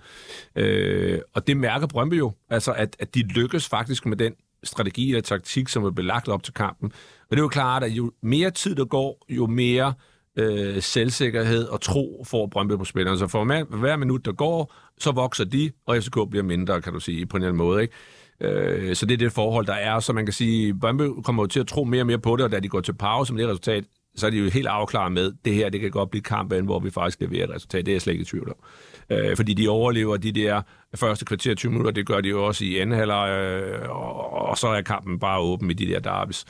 [0.55, 5.09] Øh, og det mærker Brøndby jo, altså at, at de lykkes faktisk med den strategi
[5.09, 6.91] eller taktik, som er belagt op til kampen.
[7.21, 9.93] Og det er jo klart, at jo mere tid der går, jo mere
[10.35, 13.19] øh, selvsikkerhed og tro får Brøndby på spillerne.
[13.19, 16.99] Så for hver minut, der går, så vokser de, og FCK bliver mindre, kan du
[16.99, 17.81] sige, på en eller anden måde.
[17.81, 17.93] Ikke?
[18.41, 19.99] Øh, så det er det forhold, der er.
[19.99, 22.45] Så man kan sige, Brøndby kommer jo til at tro mere og mere på det,
[22.45, 23.83] og da de går til pause med det resultat,
[24.15, 26.79] så er de jo helt afklaret med, det her, det kan godt blive kampen, hvor
[26.79, 27.85] vi faktisk leverer et resultat.
[27.85, 28.55] Det er jeg slet ikke i tvivl om.
[29.09, 30.61] Øh, fordi de overlever de der
[30.95, 34.57] første kvarter 20 minutter, det gør de jo også i anden halvleg, øh, og, og
[34.57, 36.45] så er kampen bare åben i de der derbys.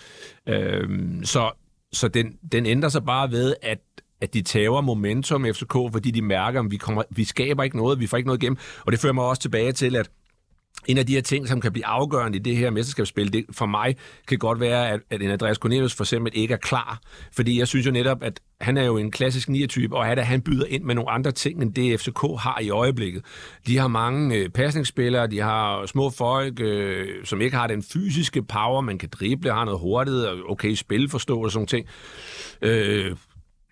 [0.48, 0.90] Øh,
[1.24, 1.52] så
[1.94, 3.80] så den, den ændrer sig bare ved, at
[4.22, 7.78] at de tager momentum i FCK, fordi de mærker, at vi, kommer, vi skaber ikke
[7.78, 8.58] noget, vi får ikke noget igennem.
[8.86, 10.10] Og det fører mig også tilbage til, at
[10.88, 13.66] en af de her ting, som kan blive afgørende i det her mesterskabsspil, det for
[13.66, 13.96] mig
[14.28, 17.02] kan godt være, at, at en Andreas Cornelius for eksempel ikke er klar.
[17.32, 20.42] Fordi jeg synes jo netop, at han er jo en klassisk 9-type, og at han
[20.42, 23.24] byder ind med nogle andre ting, end det FCK har i øjeblikket.
[23.68, 28.44] De har mange øh, pasningsspillere, de har små folk, øh, som ikke har den fysiske
[28.44, 31.88] power, man kan drible, har noget hurtigt, og okay, spilforståelse og sådan ting.
[32.62, 33.16] Øh,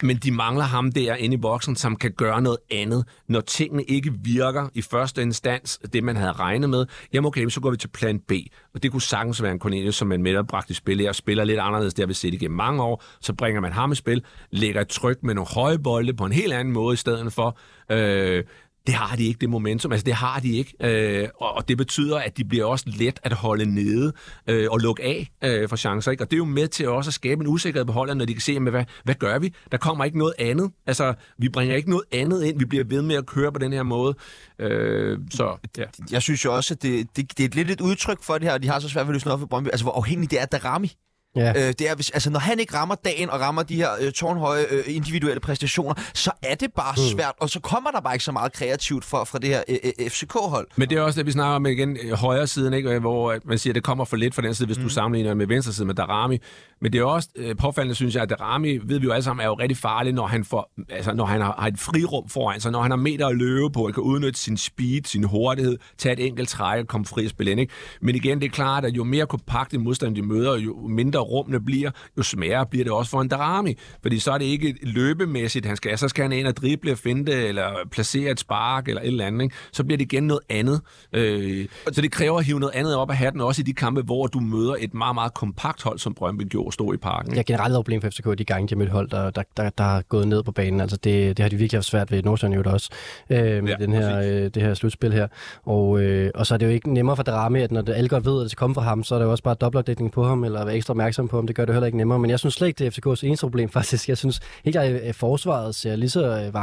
[0.03, 3.83] men de mangler ham der inde i boksen, som kan gøre noget andet, når tingene
[3.83, 6.85] ikke virker i første instans, det man havde regnet med.
[7.13, 8.31] Jamen okay, så går vi til plan B,
[8.73, 11.43] og det kunne sagtens være en Cornelius, som man med bragt i spil og spiller
[11.43, 14.23] lidt anderledes, det har vi set igennem mange år, så bringer man ham i spil,
[14.51, 17.57] lægger et tryk med nogle høje bolde på en helt anden måde i stedet for.
[17.91, 18.43] Øh,
[18.87, 19.91] det har de ikke, det momentum.
[19.91, 20.73] Altså, det har de ikke.
[20.79, 24.13] Øh, og, og det betyder, at de bliver også let at holde nede
[24.47, 26.11] øh, og lukke af øh, for chancer.
[26.11, 26.23] Ikke?
[26.23, 28.33] Og det er jo med til også at skabe en usikkerhed på holdet, når de
[28.33, 29.53] kan se, jamen, hvad, hvad gør vi?
[29.71, 30.71] Der kommer ikke noget andet.
[30.85, 32.59] Altså, vi bringer ikke noget andet ind.
[32.59, 34.15] Vi bliver ved med at køre på den her måde.
[34.59, 35.83] Øh, så, ja.
[36.11, 38.53] Jeg synes jo også, at det, det, det er lidt et udtryk for det her,
[38.53, 39.67] og de har så svært ved at løse op for Brøndby.
[39.67, 40.91] Altså, hvor afhængig det er af Darami.
[41.37, 41.49] Ja.
[41.49, 44.11] Øh, det er, hvis, altså, når han ikke rammer dagen og rammer de her øh,
[44.11, 47.17] tårnhøje øh, individuelle præstationer, så er det bare mm.
[47.17, 49.77] svært, og så kommer der bare ikke så meget kreativt fra, fra det her øh,
[49.99, 50.67] øh FCK-hold.
[50.75, 52.99] Men det er også det, vi snakker om igen, øh, højre siden, ikke?
[52.99, 54.83] hvor man siger, at det kommer for lidt fra den side, hvis mm.
[54.83, 56.37] du sammenligner med venstre side med Darami.
[56.81, 59.43] Men det er også øh, påfaldende, synes jeg, at Darami, ved vi jo alle sammen,
[59.43, 62.59] er jo rigtig farlig, når han, får, altså, når han har, har et frirum foran
[62.59, 65.77] sig, når han har meter at løbe på, og kan udnytte sin speed, sin hurtighed,
[65.97, 67.59] tage et enkelt træk og komme fri at spille ind.
[67.59, 67.73] Ikke?
[68.01, 71.19] Men igen, det er klart, at jo mere kompakt en modstand de møder, jo mindre
[71.27, 73.77] rummene bliver, jo smærere bliver det også for en Darami.
[74.01, 75.97] Fordi så er det ikke løbemæssigt, han skal.
[75.97, 79.43] Så skal han ind og drible, finde eller placere et spark eller et eller andet.
[79.43, 79.55] Ikke?
[79.71, 80.81] Så bliver det igen noget andet.
[81.13, 84.01] Øh, så det kræver at hive noget andet op af hatten, også i de kampe,
[84.01, 87.35] hvor du møder et meget, meget kompakt hold, som Brøndby gjorde stå i parken.
[87.35, 89.69] Ja, generelt er problem for FCK, de gange, de har mødt hold, der, der, der,
[89.69, 90.81] der har gået ned på banen.
[90.81, 92.89] Altså det, det har de virkelig haft svært ved Nordsjælland jo også,
[93.29, 95.27] øh, med ja, den her, øh, det her slutspil her.
[95.65, 98.09] Og, øh, og så er det jo ikke nemmere for Drame, at når det, alle
[98.09, 100.11] godt ved, at det skal komme fra ham, så er det jo også bare dobbeltdækning
[100.11, 102.19] på ham, eller være ekstra opmærksom på om Det gør det heller ikke nemmere.
[102.19, 104.09] Men jeg synes slet ikke, det er FCK's eneste problem faktisk.
[104.09, 106.53] Jeg synes helt klart, at forsvaret ser lige så øh,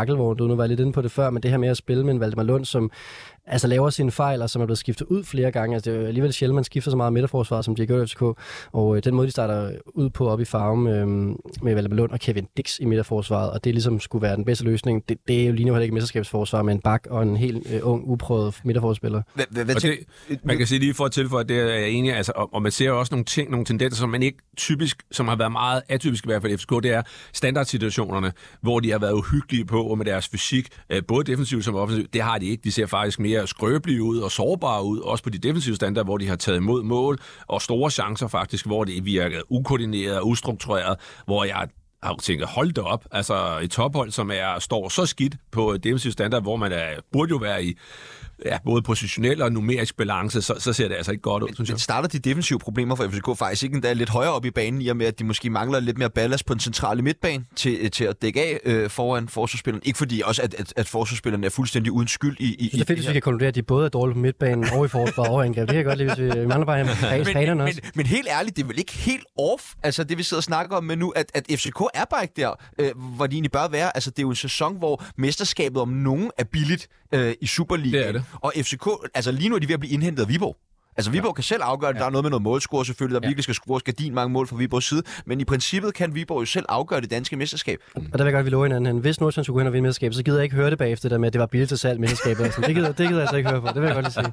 [0.40, 0.48] ud.
[0.48, 2.20] Nu var lidt inde på det før, men det her med at spille med en
[2.20, 2.90] Valdemar Lund, som
[3.46, 5.74] altså laver sine fejl, og som er blevet skiftet ud flere gange.
[5.74, 8.02] Altså, det er jo alligevel sjældent, man skifter så meget midterforsvar, som de har gjort
[8.02, 8.22] i FCK.
[8.72, 11.06] Og øh, den måde, de starter ud på op i farven øh,
[11.62, 14.64] med Valdemar Lund og Kevin Dix i midterforsvaret, og det ligesom skulle være den bedste
[14.64, 17.36] løsning, det, det er jo lige nu heller ikke mesterskabsforsvar med en bak og en
[17.36, 19.22] helt øh, ung, uprøvet midterforspiller.
[20.28, 22.54] det, man kan sige lige for at tilføje, at det er jeg enig altså, og,
[22.54, 25.52] og man ser også nogle ting, nogle tendenser, som man ikke typisk, som har været
[25.52, 27.02] meget atypisk i hvert fald i FCK, det er
[27.32, 32.14] standardsituationerne, hvor de har været uhyggelige på med deres fysik, øh, både defensivt som offensivt.
[32.14, 32.60] Det har de ikke.
[32.64, 36.18] De ser faktisk mere skrøbelige ud og sårbare ud, også på de defensive standarder, hvor
[36.18, 40.96] de har taget imod mål, og store chancer faktisk, hvor det virker ukoordineret og ustruktureret,
[41.26, 41.68] hvor jeg
[42.02, 46.12] har tænkt, hold det op, altså et tophold, som er, står så skidt på defensiv
[46.12, 47.76] standard, hvor man er, burde jo være i
[48.44, 51.68] ja, både positionel og numerisk balance, så, så ser det altså ikke godt ud, synes
[51.68, 51.74] jeg.
[51.74, 54.82] Men starter de defensive problemer for FCK faktisk ikke endda lidt højere op i banen,
[54.82, 57.90] i og med, at de måske mangler lidt mere ballast på den centrale midtbane til,
[57.90, 59.82] til at dække af øh, foran forsvarsspilleren.
[59.84, 62.84] Ikke fordi også, at, at, at forsvarsspilleren er fuldstændig uden skyld i, i Det er
[62.84, 65.28] fedt, hvis vi kan konkludere, at de både er dårlige på midtbanen og i forsvar
[65.28, 65.68] og angreb.
[65.68, 68.62] Det kan jeg godt lide, hvis vi mangler bare men, men, men, helt ærligt, det
[68.62, 71.30] er vel ikke helt off, altså det vi sidder og snakker om med nu, at,
[71.34, 73.96] at FCK er bare ikke der, øh, hvor de egentlig bør være.
[73.96, 77.98] Altså det er jo en sæson, hvor mesterskabet om nogen er billigt øh, i Superliga.
[77.98, 78.24] Det er det.
[78.40, 80.56] Og FCK, altså lige nu er de ved at blive indhentet af Viborg.
[80.96, 81.32] Altså Viborg ja.
[81.32, 82.00] kan selv afgøre, at ja.
[82.00, 83.28] der er noget med noget målscore selvfølgelig, der ja.
[83.28, 86.46] virkelig skal score skadin mange mål fra Viborgs side, men i princippet kan Viborg jo
[86.46, 87.78] selv afgøre det danske mesterskab.
[87.94, 89.82] Og der vil jeg godt, vi love hinanden, hvis Nordsjælland skulle gå hen og vinde
[89.82, 91.78] mesterskabet, så gider jeg ikke høre det bagefter, der med, at det var billigt til
[91.78, 92.44] salg mesterskabet.
[92.44, 94.12] Altså, det, gider, det gider jeg altså ikke høre på, det vil jeg godt lige
[94.12, 94.32] sige.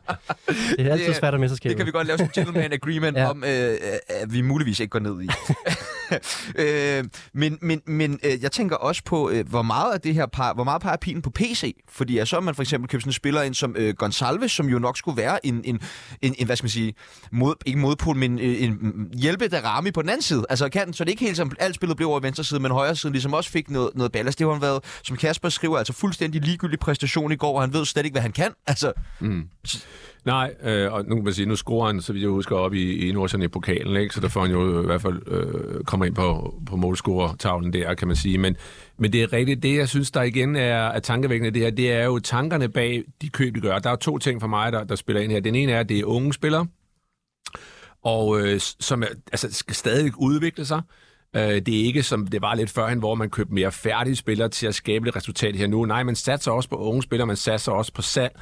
[0.77, 1.69] Det er altid det, svært at mesterskabet.
[1.69, 3.29] Det kan vi godt lave som gentleman agreement ja.
[3.29, 3.77] om, øh,
[4.09, 5.27] at vi muligvis ikke går ned i.
[6.63, 10.25] øh, men men, men øh, jeg tænker også på, øh, hvor meget af det her
[10.25, 11.75] par, hvor meget peger pilen på PC?
[11.89, 14.69] Fordi så har man for eksempel købt sådan en spiller ind som øh, Gonsalves, som
[14.69, 15.81] jo nok skulle være en, en,
[16.21, 16.93] en, en hvad skal man sige,
[17.31, 20.45] mod, ikke modpol, men øh, en hjælpe der ramme på den anden side.
[20.49, 22.71] Altså kan, så det ikke helt som alt spillet blev over i venstre side, men
[22.71, 24.39] højre side ligesom også fik noget, noget ballast.
[24.39, 27.73] Det har han været, som Kasper skriver, altså fuldstændig ligegyldig præstation i går, og han
[27.73, 28.51] ved slet ikke, hvad han kan.
[28.67, 29.47] Altså, mm.
[30.25, 32.73] Nej, øh, og nu kan man sige, nu scorer han, så vidt jeg husker, op
[32.73, 34.13] i, i Nordsjælland i pokalen, ikke?
[34.15, 37.93] så der får han jo i hvert fald øh, kommer ind på, på målscorer-tavlen der,
[37.93, 38.37] kan man sige.
[38.37, 38.55] Men,
[38.97, 41.91] men det er rigtigt, det jeg synes, der igen er, er tankevækkende det her, det
[41.91, 43.79] er jo tankerne bag de køb, de gør.
[43.79, 45.39] Der er to ting for mig, der, der spiller ind her.
[45.39, 46.67] Den ene er, at det er unge spillere,
[48.03, 50.81] og øh, som er, altså, skal stadig udvikle sig.
[51.35, 54.49] Øh, det er ikke som det var lidt førhen, hvor man købte mere færdige spillere
[54.49, 55.85] til at skabe et resultat her nu.
[55.85, 58.39] Nej, man satser også på unge spillere, man satser også på salg.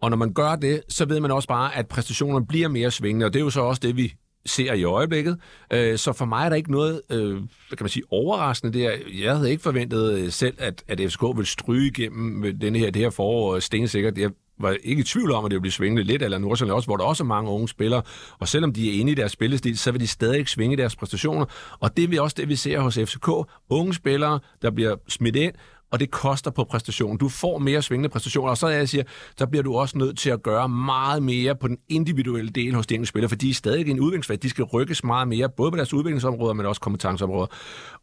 [0.00, 3.26] Og når man gør det, så ved man også bare, at præstationerne bliver mere svingende,
[3.26, 4.14] og det er jo så også det, vi
[4.46, 5.38] ser i øjeblikket.
[5.72, 8.92] Øh, så for mig er der ikke noget, øh, hvad kan man sige, overraskende der.
[9.22, 13.02] Jeg havde ikke forventet øh, selv, at, at FCK ville stryge igennem denne her, det
[13.02, 14.18] her forår øh, stensikkert.
[14.18, 16.86] Jeg var ikke i tvivl om, at det ville blive svingende lidt, eller Nordsjælland også,
[16.86, 18.02] hvor der også er mange unge spillere.
[18.38, 21.44] Og selvom de er inde i deres spillestil, så vil de stadig svinge deres præstationer.
[21.80, 23.28] Og det er også det, vi ser hos FCK.
[23.70, 25.52] Unge spillere, der bliver smidt ind,
[25.90, 27.18] og det koster på præstationen.
[27.18, 29.04] Du får mere svingende præstationer, og så jeg siger,
[29.38, 32.86] der bliver du også nødt til at gøre meget mere på den individuelle del hos
[32.86, 34.40] de enkelte spillere, for de er stadig en udviklingsfase.
[34.40, 37.46] De skal rykkes meget mere, både på deres udviklingsområder, men også kompetenceområder.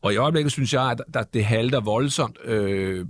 [0.02, 3.06] Og i øjeblikket synes jeg, at det halter voldsomt øh,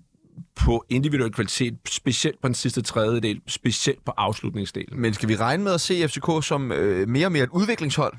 [0.56, 5.02] på individuel kvalitet, specielt på den sidste tredjedel, specielt på afslutningsdelen.
[5.02, 8.13] Men skal vi regne med at se FCK som øh, mere og mere et udviklingshold?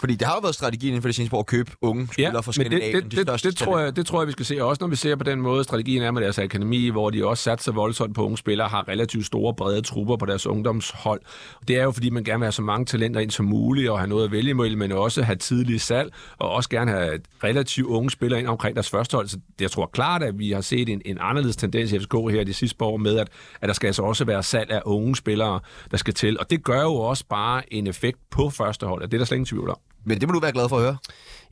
[0.00, 2.34] Fordi det har jo været strategien inden for det seneste år at købe unge spillere
[2.34, 2.94] ja, fra Skandinavien.
[2.94, 4.64] Det, det, det, det, tror jeg, det tror jeg, vi skal se.
[4.64, 7.42] Også når vi ser på den måde, strategien er med deres akademi, hvor de også
[7.42, 11.20] satser voldsomt på unge spillere, har relativt store, brede trupper på deres ungdomshold.
[11.68, 13.98] Det er jo, fordi man gerne vil have så mange talenter ind som muligt, og
[13.98, 17.86] have noget at vælge imellem, men også have tidlige salg, og også gerne have relativt
[17.86, 19.28] unge spillere ind omkring deres første hold.
[19.28, 22.44] Så jeg tror klart, at vi har set en, en anderledes tendens i FCK her
[22.44, 23.28] de sidste par år med, at,
[23.60, 26.38] at der skal altså også være salg af unge spillere, der skal til.
[26.40, 29.24] Og det gør jo også bare en effekt på første hold, og det er der
[29.24, 29.76] slet ingen tvivl om.
[30.04, 30.96] Men det må du være glad for at høre.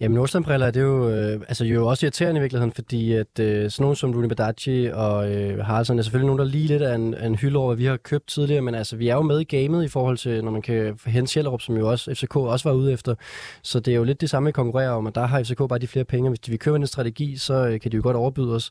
[0.00, 3.70] Jamen, Nordsjælland-briller, det er jo, øh, altså, jo også irriterende i virkeligheden, fordi at, øh,
[3.70, 6.94] sådan nogen som Rune Badacci og øh, Haraldsson er selvfølgelig nogen, der lige lidt af
[6.94, 9.40] en, en hylde over, hvad vi har købt tidligere, men altså, vi er jo med
[9.40, 12.68] i gamet i forhold til, når man kan hente Sjællerup, som jo også FCK også
[12.68, 13.14] var ude efter.
[13.62, 15.78] Så det er jo lidt det samme, vi konkurrerer om, og der har FCK bare
[15.78, 16.28] de flere penge.
[16.28, 18.70] Hvis vi køber en strategi, så øh, kan de jo godt overbyde os.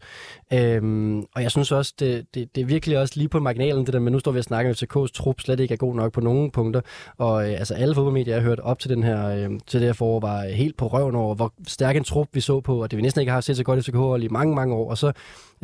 [0.53, 3.93] Øhm, og jeg synes også, det, det, det er virkelig også lige på marginalen, det
[3.93, 6.13] der med, nu står vi og snakker, at FCK's trup slet ikke er god nok
[6.13, 6.81] på nogen punkter.
[7.17, 9.87] Og øh, altså, alle fodboldmedier, jeg har hørt op til, den her, øh, til det
[9.87, 12.91] her forår, var helt på røven over, hvor stærk en trup vi så på, og
[12.91, 14.89] det vi næsten ikke har set så godt i FCK i mange, mange år.
[14.89, 15.11] Og så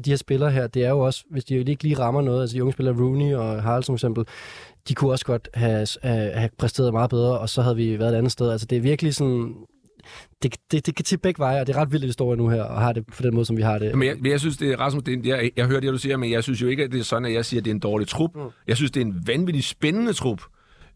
[0.06, 2.56] de her spillere her, det er jo også, hvis de ikke lige rammer noget, altså
[2.56, 4.26] de unge spillere Rooney og Harald som eksempel,
[4.88, 8.18] de kunne også godt have, have præsteret meget bedre, og så havde vi været et
[8.18, 8.52] andet sted.
[8.52, 9.56] Altså det er virkelig sådan,
[10.44, 12.36] det, det, det kan til begge veje, og det er ret vildt, at det står
[12.36, 13.98] nu her, og har det på den måde, som vi har det.
[13.98, 15.98] Men jeg, men jeg synes, det er Rasmus, det er, jeg, jeg hører det, du
[15.98, 17.72] siger, men jeg synes jo ikke, at det er sådan, at jeg siger, at det
[17.72, 18.36] er en dårlig trup.
[18.36, 18.42] Mm.
[18.68, 20.42] Jeg synes, det er en vanvittig spændende trup.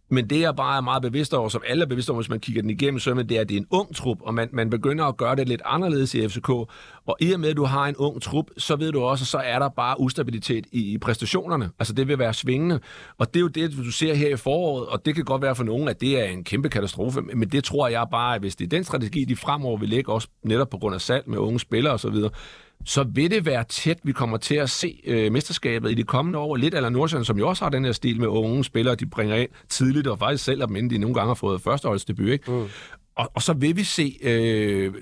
[0.09, 2.39] Men det, jeg bare er meget bevidst over, som alle er bevidst over, hvis man
[2.39, 4.69] kigger den igennem sømmen, det er, at det er en ung trup, og man, man
[4.69, 6.49] begynder at gøre det lidt anderledes i FCK.
[6.49, 9.27] Og i og med, at du har en ung trup, så ved du også, at
[9.27, 11.69] så er der bare ustabilitet i, i præstationerne.
[11.79, 12.79] Altså det vil være svingende.
[13.17, 15.55] Og det er jo det, du ser her i foråret, og det kan godt være
[15.55, 17.21] for nogen, at det er en kæmpe katastrofe.
[17.21, 20.13] Men det tror jeg bare, at hvis det er den strategi, de fremover vil lægge,
[20.13, 22.15] også netop på grund af salg med unge spillere osv.,
[22.85, 26.39] så vil det være tæt, vi kommer til at se øh, mesterskabet i de kommende
[26.39, 26.55] år.
[26.55, 29.35] Lidt eller Nordsjælland, som jo også har den her stil med unge spillere, de bringer
[29.35, 32.27] ind tidligt, og faktisk selv inden de nogle gange har fået førsteholdsdebut.
[32.27, 32.51] Ikke?
[32.51, 32.67] Mm.
[33.15, 34.93] Og, og så vil vi se, øh,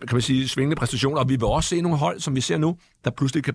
[0.00, 2.58] kan man sige, svingende præstationer, og vi vil også se nogle hold, som vi ser
[2.58, 3.54] nu, der pludselig kan,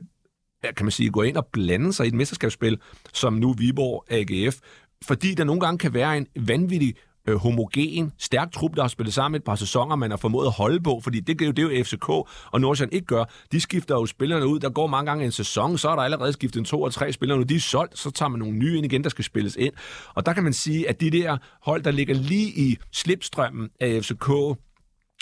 [0.63, 2.79] kan man sige, gå ind og blande sig i et mesterskabsspil,
[3.13, 4.57] som nu Viborg AGF,
[5.03, 6.95] fordi der nogle gange kan være en vanvittig
[7.27, 10.51] øh, homogen, stærk trup, der har spillet sammen et par sæsoner, man har formået at
[10.51, 12.09] holde på, fordi det, det, er jo, det er jo FCK
[12.51, 13.23] og Nordsjælland ikke gør.
[13.51, 16.33] De skifter jo spillerne ud, der går mange gange en sæson, så er der allerede
[16.33, 18.77] skiftet en to og tre spillere, nu de er solgt, så tager man nogle nye
[18.77, 19.73] ind igen, der skal spilles ind.
[20.15, 24.03] Og der kan man sige, at de der hold, der ligger lige i slipstrømmen af
[24.03, 24.29] FCK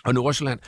[0.06, 0.60] og Nordsjælland,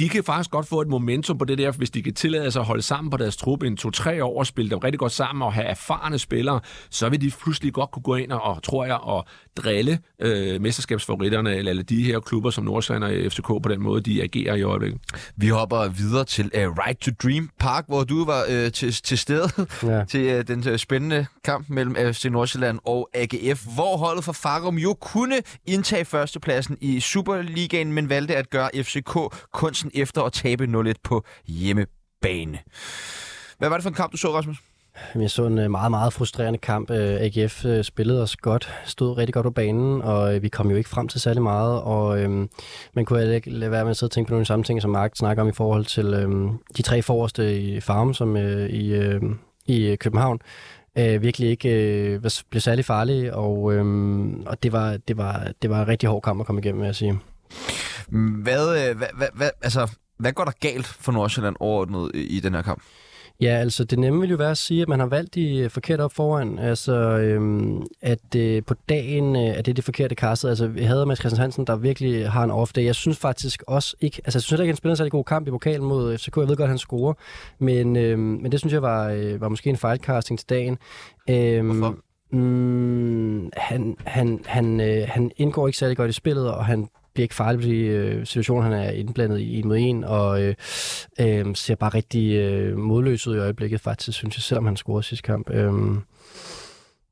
[0.00, 2.60] de kan faktisk godt få et momentum på det der, hvis de kan tillade sig
[2.60, 5.42] at holde sammen på deres truppe en to-tre år og spille dem rigtig godt sammen
[5.42, 6.60] og have erfarne spillere,
[6.90, 11.56] så vil de pludselig godt kunne gå ind og, tror jeg, og drille øh, mesterskabsfavoritterne
[11.56, 14.62] eller, eller de her klubber som Nordsjælland og FCK på den måde, de agerer i
[14.62, 15.00] øjeblikket.
[15.36, 19.18] Vi hopper videre til uh, Right to Dream Park, hvor du var uh, til, til
[19.18, 19.48] stede
[19.82, 20.04] ja.
[20.04, 24.78] til uh, den uh, spændende kamp mellem FC Nordsjælland og AGF, hvor holdet for Farum
[24.78, 25.36] jo kunne
[25.66, 29.18] indtage førstepladsen i Superligaen, men valgte at gøre FCK
[29.52, 32.58] kunsten efter at tabe 0-1 på hjemmebane.
[33.58, 34.56] Hvad var det for en kamp, du så, Rasmus?
[35.14, 36.90] Jeg så en øh, meget, meget frustrerende kamp.
[36.90, 40.76] Øh, AGF øh, spillede os godt, stod rigtig godt på banen, og vi kom jo
[40.76, 41.80] ikke frem til særlig meget.
[41.80, 42.48] Og øhm,
[42.94, 44.90] man kunne ikke lade være med at sidde og tænke på nogle samme ting, som
[44.90, 48.92] Mark snakker om i forhold til øhm, de tre forreste i Farm, som øh, i,
[48.94, 50.38] øhm, øh, i København.
[50.98, 53.84] Øh, virkelig ikke øh, blev særlig farlige, og, øh,
[54.46, 56.86] og det, var, det, var, det var en rigtig hård kamp at komme igennem, vil
[56.86, 57.18] jeg sige.
[58.42, 62.62] Hvad, hvad, hvad, hvad, altså, hvad går der galt for Nordsjælland overordnet i den her
[62.62, 62.82] kamp?
[63.40, 66.02] Ja, altså det nemme vil jo være at sige, at man har valgt de forkerte
[66.02, 66.58] op foran.
[66.58, 70.48] Altså, øhm, at øh, på dagen øh, er det det forkerte kastet.
[70.48, 72.84] Altså, vi havde Mads Christian Hansen, der virkelig har en off day.
[72.84, 74.20] Jeg synes faktisk også ikke...
[74.24, 76.36] Altså, jeg synes ikke, han spiller en særlig god kamp i pokalen mod FCK.
[76.36, 77.14] Jeg ved godt, at han scorer.
[77.58, 80.78] Men, øhm, men det synes jeg var, øh, var måske en fejlcasting til dagen.
[81.30, 81.96] Øhm, Hvorfor?
[82.32, 87.24] Mm, han, han, han, øh, han indgår ikke særlig godt i spillet, og han bliver
[87.24, 90.54] ikke farlig på de øh, situationer, han er indblandet i en mod en, og øh,
[91.20, 95.02] øh, ser bare rigtig øh, modløs ud i øjeblikket, faktisk, synes jeg, selvom han scorede
[95.02, 95.50] sidste kamp.
[95.50, 95.72] Øh,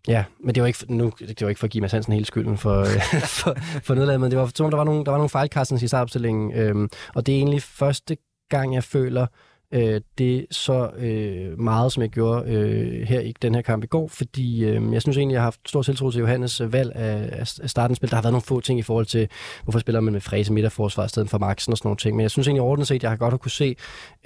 [0.08, 2.26] Ja, men det var ikke, nu, det var ikke for at give Mads Hansen hele
[2.26, 5.18] skylden for, øh, for, for nedladet, men det var som der var nogle, der var
[5.18, 8.16] nogle fejlkastninger i startopstillingen, øhm, og det er egentlig første
[8.50, 9.26] gang, jeg føler,
[9.72, 13.86] øh, det så øh, meget, som jeg gjorde øh, her i den her kamp i
[13.86, 16.92] går, fordi øh, jeg synes egentlig, jeg har haft stor tiltro til Johannes øh, valg
[16.94, 18.10] af, af starten spil.
[18.10, 19.28] Der har været nogle få ting i forhold til,
[19.62, 22.22] hvorfor spiller man med Fræse midterforsvar i stedet for Maxen og sådan nogle ting, men
[22.22, 23.76] jeg synes egentlig ordentligt set, jeg har godt at kunne se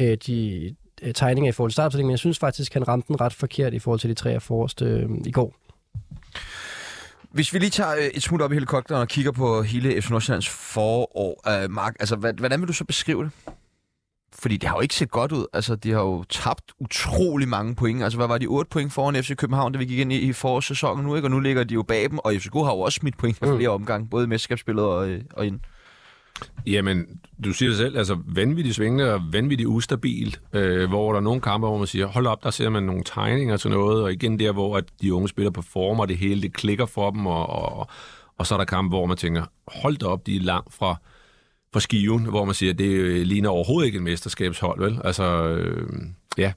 [0.00, 3.20] øh, de øh, tegninger i forhold til startopstillingen, men jeg synes faktisk, han ramte den
[3.20, 5.54] ret forkert i forhold til de tre forreste øh, i går.
[7.30, 10.10] Hvis vi lige tager øh, et smut op i helikopteren og kigger på hele FC
[10.10, 13.30] Nordsjællands forår, øh, Mark, altså, hvordan vil du så beskrive det?
[14.42, 15.46] Fordi det har jo ikke set godt ud.
[15.52, 18.02] Altså, de har jo tabt utrolig mange point.
[18.02, 18.46] Altså, hvad var de?
[18.46, 21.26] 8 point foran FC København, da vi gik ind i, i forårssæsonen nu, ikke?
[21.26, 23.44] Og nu ligger de jo bag dem, og FCK har jo også smidt point i
[23.44, 23.56] mm.
[23.56, 25.60] flere omgange, både i mesterskabsspillet og, øh, og ind.
[26.66, 27.06] Jamen,
[27.44, 31.40] du siger det selv, altså vanvittigt svingende og vanvittigt ustabilt, øh, hvor der er nogle
[31.40, 34.38] kampe, hvor man siger, hold op, der ser man nogle tegninger til noget, og igen
[34.38, 37.86] der, hvor at de unge spiller performer, det hele, det klikker for dem, og, og,
[38.38, 40.96] og så er der kampe, hvor man tænker, hold da op, de er langt fra,
[41.72, 45.00] på skiven, hvor man siger, at det øh, ligner overhovedet ikke et mesterskabshold, vel?
[45.04, 45.88] Altså, øh,
[46.38, 46.52] ja.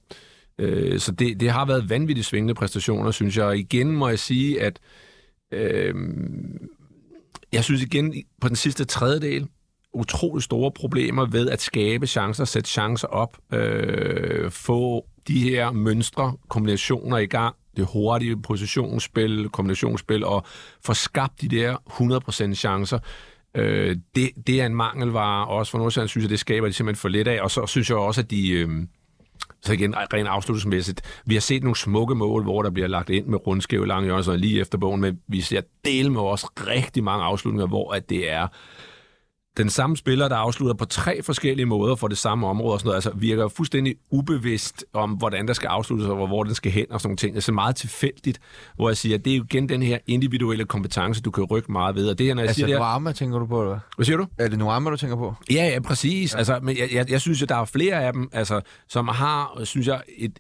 [0.60, 3.46] Øh, så det, det har været vanvittigt svingende præstationer, synes jeg.
[3.46, 4.80] Og igen må jeg sige, at
[5.52, 5.94] øh,
[7.54, 9.48] jeg synes igen, på den sidste tredjedel,
[9.94, 16.34] utrolig store problemer ved at skabe chancer, sætte chancer op, øh, få de her mønstre,
[16.48, 20.46] kombinationer i gang, det hurtige positionsspil, kombinationsspil, og
[20.86, 21.78] få skabt de der
[22.52, 23.00] 100% chancer.
[23.56, 27.02] Øh, det, det er en mangelvare, også for Nordsjælland synes jeg, det skaber de simpelthen
[27.02, 28.52] for lidt af, og så synes jeg også, at de...
[28.52, 28.70] Øh,
[29.62, 33.26] så igen, rent afslutningsmæssigt, vi har set nogle smukke mål, hvor der bliver lagt ind
[33.26, 37.26] med rundskæve lange hjørner, lige efter bogen, men vi ser del med også rigtig mange
[37.26, 38.48] afslutninger, hvor at det er
[39.58, 42.88] den samme spiller, der afslutter på tre forskellige måder for det samme område og sådan
[42.88, 46.86] noget, altså virker fuldstændig ubevidst om, hvordan der skal afsluttes og hvor den skal hen
[46.92, 47.36] og sådan nogle ting.
[47.36, 48.40] Det er meget tilfældigt,
[48.76, 51.72] hvor jeg siger, at det er jo igen den her individuelle kompetence, du kan rykke
[51.72, 52.10] meget ved.
[52.10, 54.06] Og det her, når jeg Altså, siger Nuama, tænker du på, eller hvad?
[54.06, 54.26] siger du?
[54.38, 55.34] Er det Nuama, du tænker på?
[55.52, 56.34] Ja, ja, præcis.
[56.34, 56.38] Ja.
[56.38, 59.62] Altså, men jeg, jeg, jeg synes, at der er flere af dem, altså, som har,
[59.64, 60.40] synes jeg, et,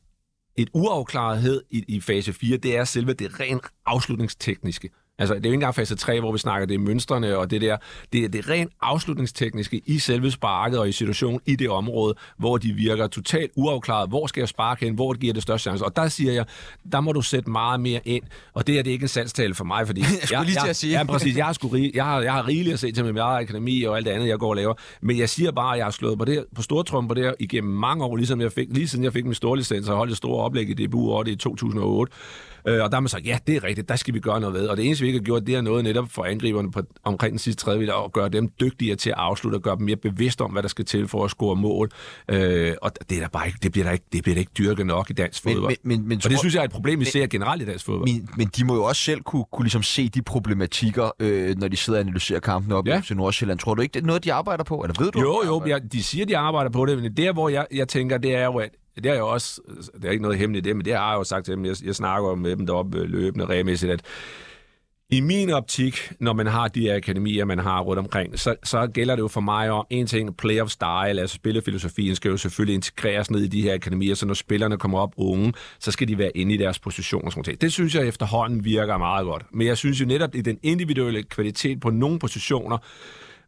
[0.58, 2.58] et uafklarethed i, i fase 4.
[2.58, 4.89] Det er selve det rent afslutningstekniske.
[5.19, 7.62] Altså, det er jo ikke engang fase 3, hvor vi snakker, det mønstrene og det
[7.62, 7.78] der.
[8.13, 12.57] Det er det rent afslutningstekniske i selve sparket og i situationen i det område, hvor
[12.57, 14.09] de virker totalt uafklaret.
[14.09, 14.95] Hvor skal jeg sparke hen?
[14.95, 15.86] Hvor giver det største chance?
[15.86, 16.45] Og der siger jeg,
[16.91, 18.24] der må du sætte meget mere ind.
[18.53, 20.01] Og det er det er ikke en salgstale for mig, fordi...
[20.22, 20.97] jeg skulle lige til at sige.
[20.97, 21.38] Ja, præcis.
[21.38, 23.41] Jeg har, sgu rig, jeg har, jeg har rigeligt at se til med mit eget
[23.41, 24.74] akademi og alt det andet, jeg går og laver.
[25.01, 27.34] Men jeg siger bare, at jeg har slået på, det, på stortrummen på det her
[27.39, 30.11] igennem mange år, ligesom jeg fik, lige siden jeg fik min store licens og holdt
[30.11, 32.13] et stort oplæg i DBU over det i 2008.
[32.68, 34.53] Øh, og der har man sagt, ja, det er rigtigt, der skal vi gøre noget
[34.53, 34.68] ved.
[34.68, 37.32] Og det eneste, vi ikke har gjort, det er noget netop for angriberne på, omkring
[37.32, 40.41] den sidste tredje og gøre dem dygtigere til at afslutte og gøre dem mere bevidste
[40.41, 41.89] om, hvad der skal til for at score mål.
[42.32, 44.51] Øh, og det, er der bare ikke, det, bliver der ikke, det bliver der ikke
[44.57, 45.76] dyrket nok i dansk fodbold.
[45.84, 47.86] Men, men, men, og det synes jeg er et problem, vi ser generelt i dansk
[47.86, 48.09] fodbold.
[48.09, 51.68] Men, men de må jo også selv kunne, kunne ligesom se de problematikker, øh, når
[51.68, 53.01] de sidder og analyserer kampen op Ja.
[53.07, 53.59] til Nordsjælland.
[53.59, 54.80] Tror du ikke, det er noget, de arbejder på?
[54.80, 55.20] Eller ved du?
[55.20, 58.18] Jo, jo, jeg, de siger, de arbejder på det, men der, hvor jeg, jeg tænker,
[58.18, 59.61] det er jo, at det er jo også,
[59.95, 61.65] det er ikke noget hemmeligt i det, men det har jeg jo sagt til dem,
[61.65, 64.01] jeg, jeg snakker med dem deroppe løbende regelmæssigt, at
[65.09, 68.87] i min optik, når man har de her akademier, man har rundt omkring, så, så
[68.87, 72.37] gælder det jo for mig om en ting, play of style, altså spillefilosofien skal jo
[72.37, 76.07] selvfølgelig integreres ned i de her akademier, så når spillerne kommer op unge, så skal
[76.07, 77.61] de være inde i deres position og sådan noget.
[77.61, 79.45] Det synes jeg efterhånden virker meget godt.
[79.51, 82.77] Men jeg synes jo netop, i den individuelle kvalitet på nogle positioner,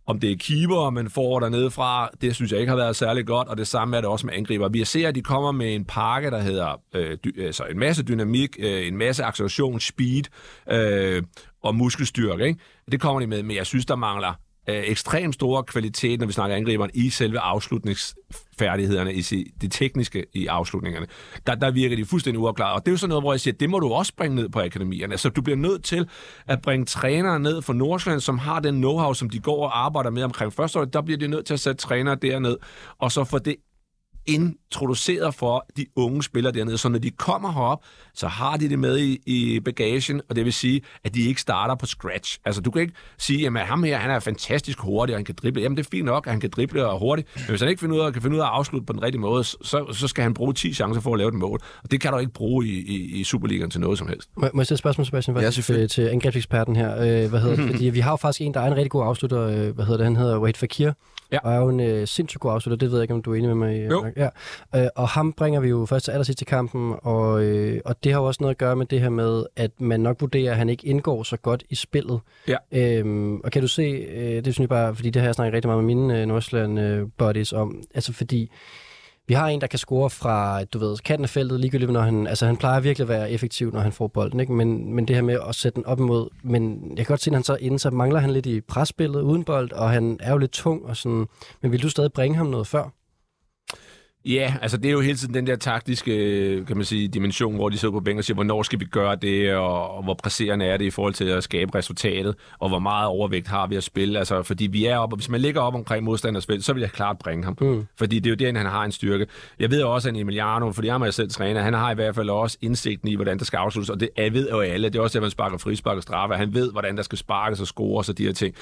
[0.08, 3.26] om det er keeper, man får dernede fra, det synes jeg ikke har været særlig
[3.26, 4.70] godt, og det samme er det også med angriber.
[4.70, 8.04] Vi ser, at de kommer med en pakke, der hedder øh, dy, altså en masse
[8.04, 10.24] dynamik, øh, en masse acceleration, speed
[10.72, 11.24] øh,
[11.64, 12.46] og muskelstyrke.
[12.46, 12.60] Ikke?
[12.92, 14.34] Det kommer de med, men jeg synes, der mangler
[14.70, 19.22] øh, ekstremt store kvalitet, når vi snakker angriberen, i selve afslutningsfærdighederne, i
[19.62, 21.08] det tekniske i afslutningerne.
[21.48, 22.74] Der, der virker de fuldstændig uafklaret.
[22.76, 24.50] Og det er jo sådan noget, hvor jeg siger, det må du også bringe ned
[24.50, 25.18] på akademierne.
[25.18, 26.10] Så du bliver nødt til
[26.48, 30.10] at bringe trænere ned fra Nordsjælland, som har den know-how, som de går og arbejder
[30.10, 30.86] med omkring første år.
[30.86, 32.58] Der bliver de nødt til at sætte trænere derned,
[33.00, 33.56] og så få det
[34.28, 38.80] introduceret for de unge spillere dernede, så når de kommer herop, så har de det
[38.80, 42.40] med i, i bagagen, og det vil sige, at de ikke starter på scratch.
[42.46, 45.36] Altså, du kan ikke sige, at ham her, han er fantastisk hurtig, og han kan
[45.42, 45.62] drible.
[45.62, 47.80] Jamen, det er fint nok, at han kan drible og hurtigt, men hvis han ikke
[47.80, 50.08] finder ud af, kan finde ud af at afslutte på den rigtige måde, så, så
[50.08, 51.60] skal han bruge 10 chancer for at lave et mål.
[51.84, 54.30] Og det kan du ikke bruge i, i, i Superligaen til noget som helst.
[54.38, 55.92] Må, må jeg stille et spørgsmål, Sebastian, Ja, faktisk, selvfølgelig.
[55.92, 56.96] til, til angrebseksperten her?
[56.96, 57.66] Øh, hvad hedder det?
[57.72, 59.42] Fordi vi har jo faktisk en, der er en rigtig god afslutter.
[59.42, 60.06] Øh, hvad hedder det?
[60.06, 60.92] Han hedder Wade Fakir.
[61.32, 61.40] Ja.
[61.44, 62.78] Og er jo en øh, sindssygt god afslutter.
[62.78, 63.82] Det ved jeg ikke, om du er enig med mig i.
[63.82, 64.02] Jo.
[64.02, 64.14] Mark.
[64.18, 64.30] Ja.
[64.76, 66.96] Øh, og ham bringer vi jo først til allersidst i kampen.
[67.02, 69.72] Og, øh, og det har jo også noget at gøre med det her med, at
[69.80, 72.20] man nok vurderer, at han ikke indgår så godt i spillet.
[72.48, 72.58] Ja.
[72.72, 75.54] Øhm, og kan du se, øh, det synes jeg bare, fordi det har jeg snakket
[75.54, 77.08] rigtig meget med mine øh, Nordsjælland øh,
[77.54, 77.84] om.
[77.94, 78.52] Altså fordi
[79.28, 82.28] vi har en, der kan score fra, du ved, kanten af feltet, ligegyldigt, når han,
[82.28, 84.54] altså han plejer virkelig at være effektiv, når han får bolden, ikke?
[84.54, 87.30] Men, men det her med at sætte den op imod, men jeg kan godt se,
[87.30, 90.32] at han så inden, så mangler han lidt i presspillet uden bold, og han er
[90.32, 91.28] jo lidt tung, og sådan,
[91.62, 92.90] men vil du stadig bringe ham noget før?
[94.26, 97.70] Ja, altså det er jo hele tiden den der taktiske, kan man sige, dimension, hvor
[97.70, 100.78] de sidder på bænken og siger, hvornår skal vi gøre det, og, hvor presserende er
[100.78, 104.20] det i forhold til at skabe resultatet, og hvor meget overvægt har vi at spille.
[104.20, 106.82] Altså, fordi vi er op, og hvis man ligger op omkring modstanders felt, så vil
[106.82, 107.58] jeg klart bringe ham.
[107.62, 107.88] Mm.
[107.98, 109.28] Fordi det er jo der, han har en styrke.
[109.60, 112.30] Jeg ved også, at Emiliano, fordi han er selv træner, han har i hvert fald
[112.30, 114.90] også indsigten i, hvordan der skal afsluttes, og det jeg ved jo alle.
[114.90, 116.36] Det er også, at man sparker frispark og straffe.
[116.36, 118.56] Han ved, hvordan der skal sparkes og scores og de her ting.